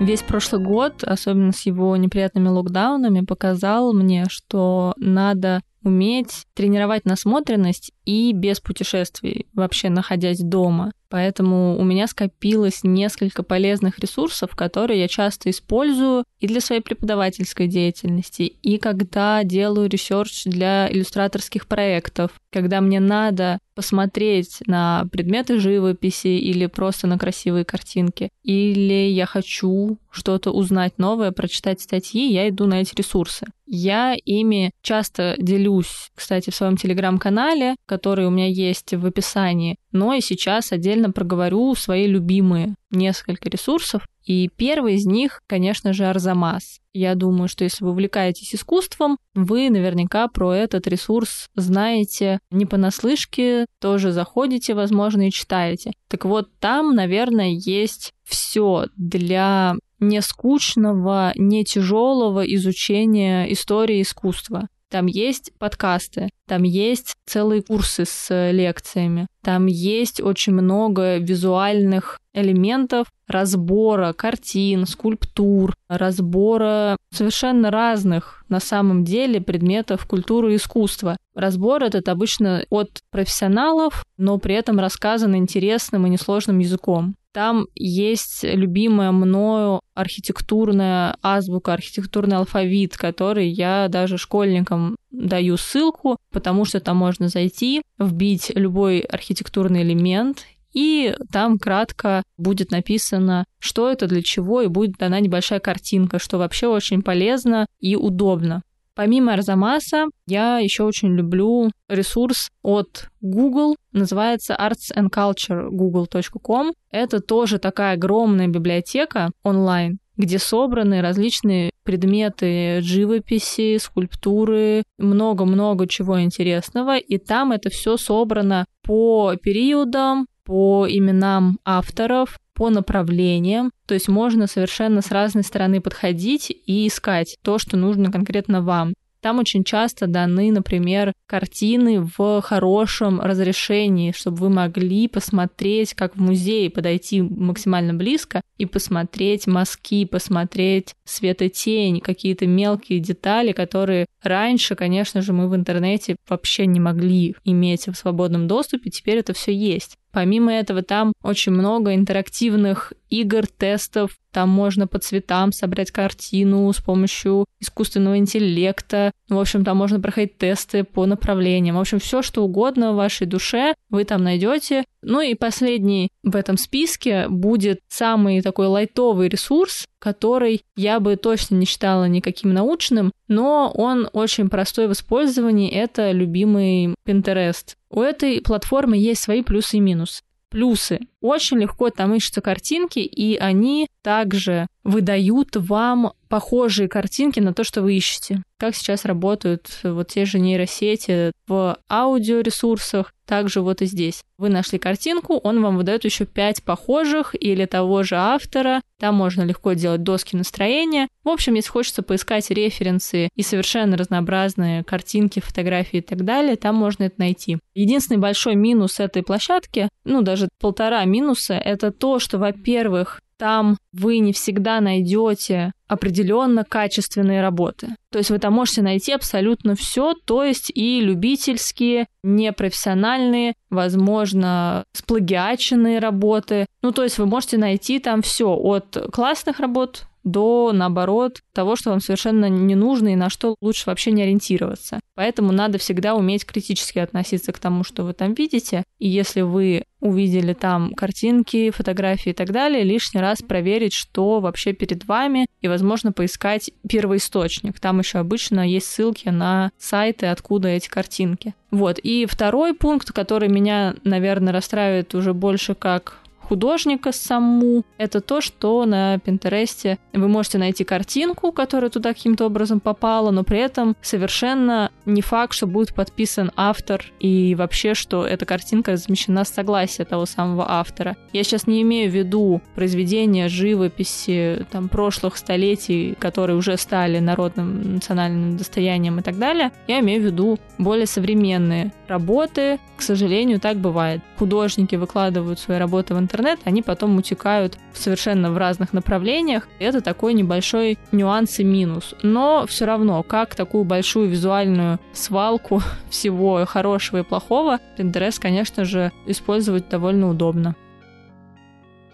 Весь 0.00 0.22
прошлый 0.22 0.64
год, 0.64 1.04
особенно 1.04 1.52
с 1.52 1.66
его 1.66 1.94
неприятными 1.94 2.48
локдаунами, 2.48 3.20
показал 3.20 3.92
мне, 3.92 4.24
что 4.30 4.94
надо 4.96 5.60
уметь 5.82 6.46
тренировать 6.54 7.04
насмотренность 7.04 7.92
и 8.04 8.32
без 8.32 8.60
путешествий, 8.60 9.46
вообще 9.54 9.88
находясь 9.88 10.40
дома. 10.40 10.92
Поэтому 11.08 11.76
у 11.76 11.82
меня 11.82 12.06
скопилось 12.06 12.80
несколько 12.84 13.42
полезных 13.42 13.98
ресурсов, 13.98 14.54
которые 14.54 15.00
я 15.00 15.08
часто 15.08 15.50
использую 15.50 16.24
и 16.38 16.46
для 16.46 16.60
своей 16.60 16.80
преподавательской 16.82 17.66
деятельности, 17.66 18.42
и 18.42 18.78
когда 18.78 19.42
делаю 19.42 19.88
research 19.88 20.44
для 20.44 20.90
иллюстраторских 20.90 21.66
проектов, 21.66 22.30
когда 22.52 22.80
мне 22.80 23.00
надо 23.00 23.58
посмотреть 23.74 24.58
на 24.66 25.06
предметы 25.10 25.58
живописи 25.58 26.28
или 26.28 26.66
просто 26.66 27.06
на 27.06 27.18
красивые 27.18 27.64
картинки, 27.64 28.30
или 28.42 29.08
я 29.10 29.26
хочу 29.26 29.98
что-то 30.10 30.50
узнать 30.50 30.98
новое, 30.98 31.32
прочитать 31.32 31.80
статьи, 31.80 32.32
я 32.32 32.48
иду 32.48 32.66
на 32.66 32.80
эти 32.80 32.94
ресурсы. 32.94 33.46
Я 33.66 34.16
ими 34.24 34.72
часто 34.82 35.36
делюсь, 35.38 36.10
кстати, 36.16 36.50
в 36.50 36.54
своем 36.56 36.76
телеграм-канале, 36.76 37.76
который 37.86 38.26
у 38.26 38.30
меня 38.30 38.48
есть 38.48 38.92
в 38.92 39.06
описании, 39.06 39.76
но 39.92 40.12
и 40.12 40.20
сейчас 40.20 40.72
отдельно 40.72 41.12
проговорю 41.12 41.74
свои 41.76 42.06
любимые 42.06 42.74
несколько 42.90 43.48
ресурсов. 43.48 44.06
И 44.30 44.48
первый 44.48 44.94
из 44.94 45.06
них, 45.06 45.42
конечно 45.48 45.92
же, 45.92 46.04
Арзамас. 46.04 46.78
Я 46.94 47.16
думаю, 47.16 47.48
что 47.48 47.64
если 47.64 47.82
вы 47.82 47.90
увлекаетесь 47.90 48.54
искусством, 48.54 49.18
вы 49.34 49.70
наверняка 49.70 50.28
про 50.28 50.54
этот 50.54 50.86
ресурс 50.86 51.48
знаете 51.56 52.38
не 52.52 52.64
понаслышке, 52.64 53.66
тоже 53.80 54.12
заходите, 54.12 54.74
возможно, 54.74 55.26
и 55.26 55.32
читаете. 55.32 55.90
Так 56.06 56.26
вот, 56.26 56.48
там, 56.60 56.94
наверное, 56.94 57.58
есть 57.58 58.12
все 58.22 58.86
для 58.96 59.74
не 59.98 60.22
скучного, 60.22 61.32
не 61.34 61.64
тяжелого 61.64 62.44
изучения 62.54 63.52
истории 63.52 64.00
искусства. 64.00 64.68
Там 64.90 65.06
есть 65.06 65.52
подкасты, 65.58 66.30
там 66.48 66.64
есть 66.64 67.14
целые 67.26 67.62
курсы 67.62 68.04
с 68.04 68.50
лекциями, 68.50 69.28
там 69.42 69.66
есть 69.66 70.20
очень 70.20 70.52
много 70.52 71.18
визуальных 71.18 72.18
элементов 72.34 73.06
разбора 73.28 74.12
картин, 74.12 74.86
скульптур, 74.86 75.74
разбора 75.88 76.96
совершенно 77.12 77.70
разных 77.70 78.44
на 78.48 78.58
самом 78.58 79.04
деле 79.04 79.40
предметов 79.40 80.06
культуры 80.06 80.52
и 80.52 80.56
искусства. 80.56 81.16
Разбор 81.34 81.84
этот 81.84 82.08
обычно 82.08 82.64
от 82.70 82.98
профессионалов, 83.10 84.04
но 84.16 84.38
при 84.38 84.56
этом 84.56 84.80
рассказан 84.80 85.36
интересным 85.36 86.06
и 86.06 86.10
несложным 86.10 86.58
языком. 86.58 87.14
Там 87.32 87.66
есть 87.74 88.42
любимая 88.42 89.12
мною 89.12 89.80
архитектурная 89.94 91.16
азбука, 91.22 91.72
архитектурный 91.72 92.36
алфавит, 92.38 92.96
который 92.96 93.48
я 93.48 93.86
даже 93.88 94.18
школьникам 94.18 94.96
даю 95.10 95.56
ссылку, 95.56 96.16
потому 96.32 96.64
что 96.64 96.80
там 96.80 96.96
можно 96.96 97.28
зайти, 97.28 97.82
вбить 97.98 98.50
любой 98.54 99.00
архитектурный 99.00 99.82
элемент 99.82 100.46
и 100.72 101.14
там 101.32 101.58
кратко 101.58 102.22
будет 102.36 102.70
написано, 102.70 103.44
что 103.58 103.90
это, 103.90 104.06
для 104.06 104.22
чего, 104.22 104.62
и 104.62 104.68
будет 104.68 104.96
дана 104.98 105.20
небольшая 105.20 105.60
картинка, 105.60 106.18
что 106.18 106.38
вообще 106.38 106.68
очень 106.68 107.02
полезно 107.02 107.66
и 107.80 107.96
удобно. 107.96 108.62
Помимо 109.00 109.32
Арзамаса, 109.32 110.08
я 110.26 110.58
еще 110.58 110.82
очень 110.82 111.16
люблю 111.16 111.70
ресурс 111.88 112.50
от 112.62 113.08
Google, 113.22 113.76
называется 113.92 114.54
arts 114.60 114.94
and 114.94 115.08
culture 115.08 115.70
google.com. 115.70 116.74
Это 116.90 117.20
тоже 117.20 117.58
такая 117.58 117.94
огромная 117.94 118.48
библиотека 118.48 119.30
онлайн, 119.42 120.00
где 120.18 120.38
собраны 120.38 121.00
различные 121.00 121.70
предметы 121.82 122.82
живописи, 122.82 123.78
скульптуры, 123.78 124.82
много-много 124.98 125.88
чего 125.88 126.20
интересного, 126.20 126.98
и 126.98 127.16
там 127.16 127.52
это 127.52 127.70
все 127.70 127.96
собрано 127.96 128.66
по 128.82 129.34
периодам, 129.42 130.26
по 130.44 130.86
именам 130.86 131.58
авторов, 131.64 132.38
по 132.60 132.68
направлениям, 132.68 133.70
то 133.86 133.94
есть 133.94 134.06
можно 134.08 134.46
совершенно 134.46 135.00
с 135.00 135.10
разной 135.10 135.44
стороны 135.44 135.80
подходить 135.80 136.54
и 136.66 136.86
искать 136.88 137.38
то, 137.42 137.58
что 137.58 137.78
нужно 137.78 138.12
конкретно 138.12 138.60
вам. 138.60 138.92
Там 139.22 139.38
очень 139.38 139.64
часто 139.64 140.06
даны, 140.06 140.52
например, 140.52 141.14
картины 141.26 142.06
в 142.18 142.42
хорошем 142.42 143.18
разрешении, 143.18 144.12
чтобы 144.12 144.36
вы 144.36 144.50
могли 144.50 145.08
посмотреть, 145.08 145.94
как 145.94 146.16
в 146.16 146.20
музее, 146.20 146.68
подойти 146.68 147.22
максимально 147.22 147.94
близко 147.94 148.42
и 148.58 148.66
посмотреть 148.66 149.46
мазки, 149.46 150.04
посмотреть 150.04 150.94
светотень, 151.06 152.00
какие-то 152.00 152.46
мелкие 152.46 153.00
детали, 153.00 153.52
которые 153.52 154.04
раньше, 154.22 154.74
конечно 154.74 155.22
же, 155.22 155.32
мы 155.32 155.48
в 155.48 155.56
интернете 155.56 156.16
вообще 156.28 156.66
не 156.66 156.78
могли 156.78 157.36
иметь 157.44 157.86
в 157.86 157.94
свободном 157.94 158.48
доступе, 158.48 158.90
теперь 158.90 159.16
это 159.16 159.32
все 159.32 159.54
есть. 159.54 159.96
Помимо 160.12 160.52
этого, 160.52 160.82
там 160.82 161.12
очень 161.22 161.52
много 161.52 161.94
интерактивных 161.94 162.92
игр, 163.10 163.46
тестов. 163.46 164.16
Там 164.32 164.48
можно 164.48 164.86
по 164.86 164.98
цветам 165.00 165.52
собрать 165.52 165.90
картину 165.90 166.72
с 166.72 166.80
помощью 166.80 167.44
искусственного 167.58 168.18
интеллекта. 168.18 169.12
В 169.28 169.38
общем, 169.38 169.64
там 169.64 169.76
можно 169.76 170.00
проходить 170.00 170.38
тесты 170.38 170.84
по 170.84 171.04
направлениям. 171.04 171.76
В 171.76 171.80
общем, 171.80 171.98
все, 171.98 172.22
что 172.22 172.44
угодно 172.44 172.92
в 172.92 172.96
вашей 172.96 173.26
душе, 173.26 173.74
вы 173.90 174.04
там 174.04 174.22
найдете. 174.22 174.84
Ну 175.02 175.20
и 175.20 175.34
последний 175.34 176.10
в 176.22 176.36
этом 176.36 176.56
списке 176.56 177.28
будет 177.28 177.80
самый 177.88 178.40
такой 178.40 178.68
лайтовый 178.68 179.28
ресурс, 179.28 179.86
который 179.98 180.62
я 180.76 181.00
бы 181.00 181.16
точно 181.16 181.56
не 181.56 181.66
считала 181.66 182.04
никаким 182.04 182.52
научным, 182.54 183.12
но 183.26 183.72
он 183.74 184.08
очень 184.12 184.48
простой 184.48 184.86
в 184.86 184.92
использовании. 184.92 185.70
Это 185.70 186.12
любимый 186.12 186.94
Pinterest. 187.06 187.74
У 187.90 188.00
этой 188.00 188.40
платформы 188.40 188.96
есть 188.96 189.22
свои 189.22 189.42
плюсы 189.42 189.78
и 189.78 189.80
минусы. 189.80 190.22
Плюсы. 190.50 191.00
Очень 191.20 191.60
легко 191.60 191.90
там 191.90 192.14
ищутся 192.14 192.40
картинки, 192.40 192.98
и 192.98 193.36
они 193.36 193.88
также 194.02 194.66
выдают 194.84 195.56
вам 195.56 196.12
похожие 196.28 196.88
картинки 196.88 197.40
на 197.40 197.52
то, 197.52 197.64
что 197.64 197.82
вы 197.82 197.96
ищете. 197.96 198.42
Как 198.58 198.74
сейчас 198.74 199.04
работают 199.04 199.80
вот 199.82 200.08
те 200.08 200.24
же 200.24 200.38
нейросети 200.38 201.32
в 201.48 201.76
аудиоресурсах, 201.88 203.12
также 203.26 203.60
вот 203.60 203.82
и 203.82 203.86
здесь. 203.86 204.22
Вы 204.38 204.48
нашли 204.48 204.78
картинку, 204.78 205.36
он 205.36 205.62
вам 205.62 205.76
выдает 205.76 206.04
еще 206.04 206.26
пять 206.26 206.62
похожих 206.62 207.34
или 207.38 207.64
того 207.64 208.02
же 208.02 208.16
автора. 208.16 208.80
Там 208.98 209.14
можно 209.14 209.42
легко 209.42 209.72
делать 209.72 210.02
доски 210.02 210.36
настроения. 210.36 211.08
В 211.24 211.28
общем, 211.28 211.54
если 211.54 211.70
хочется 211.70 212.02
поискать 212.02 212.50
референсы 212.50 213.28
и 213.34 213.42
совершенно 213.42 213.96
разнообразные 213.96 214.84
картинки, 214.84 215.40
фотографии 215.40 215.98
и 215.98 216.02
так 216.02 216.24
далее, 216.24 216.56
там 216.56 216.74
можно 216.74 217.04
это 217.04 217.16
найти. 217.18 217.58
Единственный 217.74 218.18
большой 218.18 218.56
минус 218.56 219.00
этой 219.00 219.22
площадки, 219.22 219.88
ну 220.04 220.22
даже 220.22 220.48
полтора 220.60 221.04
минуса, 221.04 221.54
это 221.54 221.92
то, 221.92 222.18
что, 222.18 222.38
во-первых, 222.38 223.20
там 223.40 223.78
вы 223.94 224.18
не 224.18 224.34
всегда 224.34 224.80
найдете 224.82 225.72
определенно 225.88 226.62
качественные 226.62 227.40
работы. 227.40 227.88
То 228.12 228.18
есть 228.18 228.30
вы 228.30 228.38
там 228.38 228.52
можете 228.52 228.82
найти 228.82 229.12
абсолютно 229.12 229.74
все, 229.74 230.12
то 230.26 230.44
есть 230.44 230.70
и 230.74 231.00
любительские, 231.00 232.06
непрофессиональные, 232.22 233.54
возможно, 233.70 234.84
сплагиаченные 234.92 236.00
работы. 236.00 236.66
Ну, 236.82 236.92
то 236.92 237.02
есть 237.02 237.16
вы 237.16 237.24
можете 237.24 237.56
найти 237.56 237.98
там 237.98 238.20
все 238.20 238.54
от 238.54 239.08
классных 239.10 239.58
работ 239.58 240.04
до, 240.24 240.72
наоборот, 240.72 241.40
того, 241.52 241.76
что 241.76 241.90
вам 241.90 242.00
совершенно 242.00 242.48
не 242.48 242.74
нужно 242.74 243.12
и 243.12 243.16
на 243.16 243.30
что 243.30 243.54
лучше 243.60 243.84
вообще 243.86 244.10
не 244.10 244.22
ориентироваться. 244.22 245.00
Поэтому 245.14 245.52
надо 245.52 245.78
всегда 245.78 246.14
уметь 246.14 246.44
критически 246.44 246.98
относиться 246.98 247.52
к 247.52 247.58
тому, 247.58 247.84
что 247.84 248.04
вы 248.04 248.12
там 248.12 248.34
видите. 248.34 248.84
И 248.98 249.08
если 249.08 249.42
вы 249.42 249.84
увидели 250.00 250.54
там 250.54 250.94
картинки, 250.94 251.70
фотографии 251.70 252.30
и 252.30 252.34
так 252.34 252.50
далее, 252.52 252.84
лишний 252.84 253.20
раз 253.20 253.42
проверить, 253.42 253.92
что 253.92 254.40
вообще 254.40 254.72
перед 254.72 255.04
вами, 255.04 255.46
и, 255.60 255.68
возможно, 255.68 256.12
поискать 256.12 256.70
первоисточник. 256.88 257.78
Там 257.80 257.98
еще 257.98 258.18
обычно 258.18 258.66
есть 258.66 258.86
ссылки 258.86 259.28
на 259.28 259.70
сайты, 259.78 260.26
откуда 260.26 260.68
эти 260.68 260.88
картинки. 260.88 261.54
Вот. 261.70 261.98
И 261.98 262.26
второй 262.26 262.74
пункт, 262.74 263.12
который 263.12 263.48
меня, 263.48 263.94
наверное, 264.04 264.52
расстраивает 264.52 265.14
уже 265.14 265.34
больше 265.34 265.74
как 265.74 266.19
художника 266.50 267.12
саму, 267.12 267.84
это 267.96 268.20
то, 268.20 268.40
что 268.40 268.84
на 268.84 269.18
Пинтересте 269.20 269.98
вы 270.12 270.26
можете 270.26 270.58
найти 270.58 270.82
картинку, 270.82 271.52
которая 271.52 271.90
туда 271.90 272.12
каким-то 272.12 272.46
образом 272.46 272.80
попала, 272.80 273.30
но 273.30 273.44
при 273.44 273.60
этом 273.60 273.94
совершенно 274.02 274.90
не 275.06 275.22
факт, 275.22 275.54
что 275.54 275.68
будет 275.68 275.94
подписан 275.94 276.50
автор 276.56 277.04
и 277.20 277.54
вообще, 277.54 277.94
что 277.94 278.26
эта 278.26 278.46
картинка 278.46 278.90
размещена 278.92 279.44
с 279.44 279.50
согласия 279.50 280.04
того 280.04 280.26
самого 280.26 280.68
автора. 280.68 281.16
Я 281.32 281.44
сейчас 281.44 281.68
не 281.68 281.82
имею 281.82 282.10
в 282.10 282.14
виду 282.14 282.60
произведения 282.74 283.48
живописи 283.48 284.66
там, 284.72 284.88
прошлых 284.88 285.36
столетий, 285.36 286.16
которые 286.18 286.56
уже 286.56 286.76
стали 286.76 287.20
народным 287.20 287.94
национальным 287.94 288.56
достоянием 288.56 289.20
и 289.20 289.22
так 289.22 289.38
далее. 289.38 289.70
Я 289.86 290.00
имею 290.00 290.20
в 290.20 290.24
виду 290.24 290.58
более 290.78 291.06
современные 291.06 291.92
работы. 292.08 292.80
К 292.96 293.02
сожалению, 293.02 293.60
так 293.60 293.76
бывает. 293.76 294.20
Художники 294.36 294.96
выкладывают 294.96 295.60
свои 295.60 295.78
работы 295.78 296.14
в 296.14 296.18
интернет, 296.18 296.39
интернет, 296.40 296.60
они 296.64 296.82
потом 296.82 297.16
утекают 297.16 297.78
совершенно 297.92 298.50
в 298.50 298.58
разных 298.58 298.92
направлениях. 298.92 299.68
Это 299.78 300.00
такой 300.00 300.34
небольшой 300.34 300.98
нюанс 301.12 301.58
и 301.58 301.64
минус. 301.64 302.14
Но 302.22 302.66
все 302.66 302.86
равно, 302.86 303.22
как 303.22 303.54
такую 303.54 303.84
большую 303.84 304.28
визуальную 304.28 304.98
свалку 305.12 305.82
всего 306.10 306.64
хорошего 306.66 307.18
и 307.18 307.22
плохого, 307.22 307.78
Pinterest, 307.98 308.40
конечно 308.40 308.84
же, 308.84 309.12
использовать 309.26 309.88
довольно 309.88 310.28
удобно. 310.28 310.74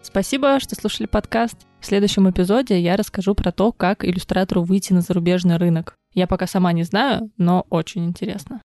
Спасибо, 0.03 0.61
что 0.61 0.75
слушали 0.77 1.07
подкаст. 1.07 1.57
В 1.81 1.87
следующем 1.87 2.29
эпизоде 2.31 2.79
я 2.79 2.97
расскажу 2.97 3.35
про 3.35 3.53
то, 3.53 3.73
как 3.73 4.05
иллюстратору 4.05 4.63
выйти 4.63 4.93
на 4.93 5.01
зарубежный 5.01 5.57
рынок. 5.57 5.95
Я 6.15 6.27
пока 6.27 6.47
сама 6.47 6.73
не 6.73 6.85
знаю, 6.85 7.31
но 7.37 7.67
очень 7.71 8.07
интересно. 8.07 8.63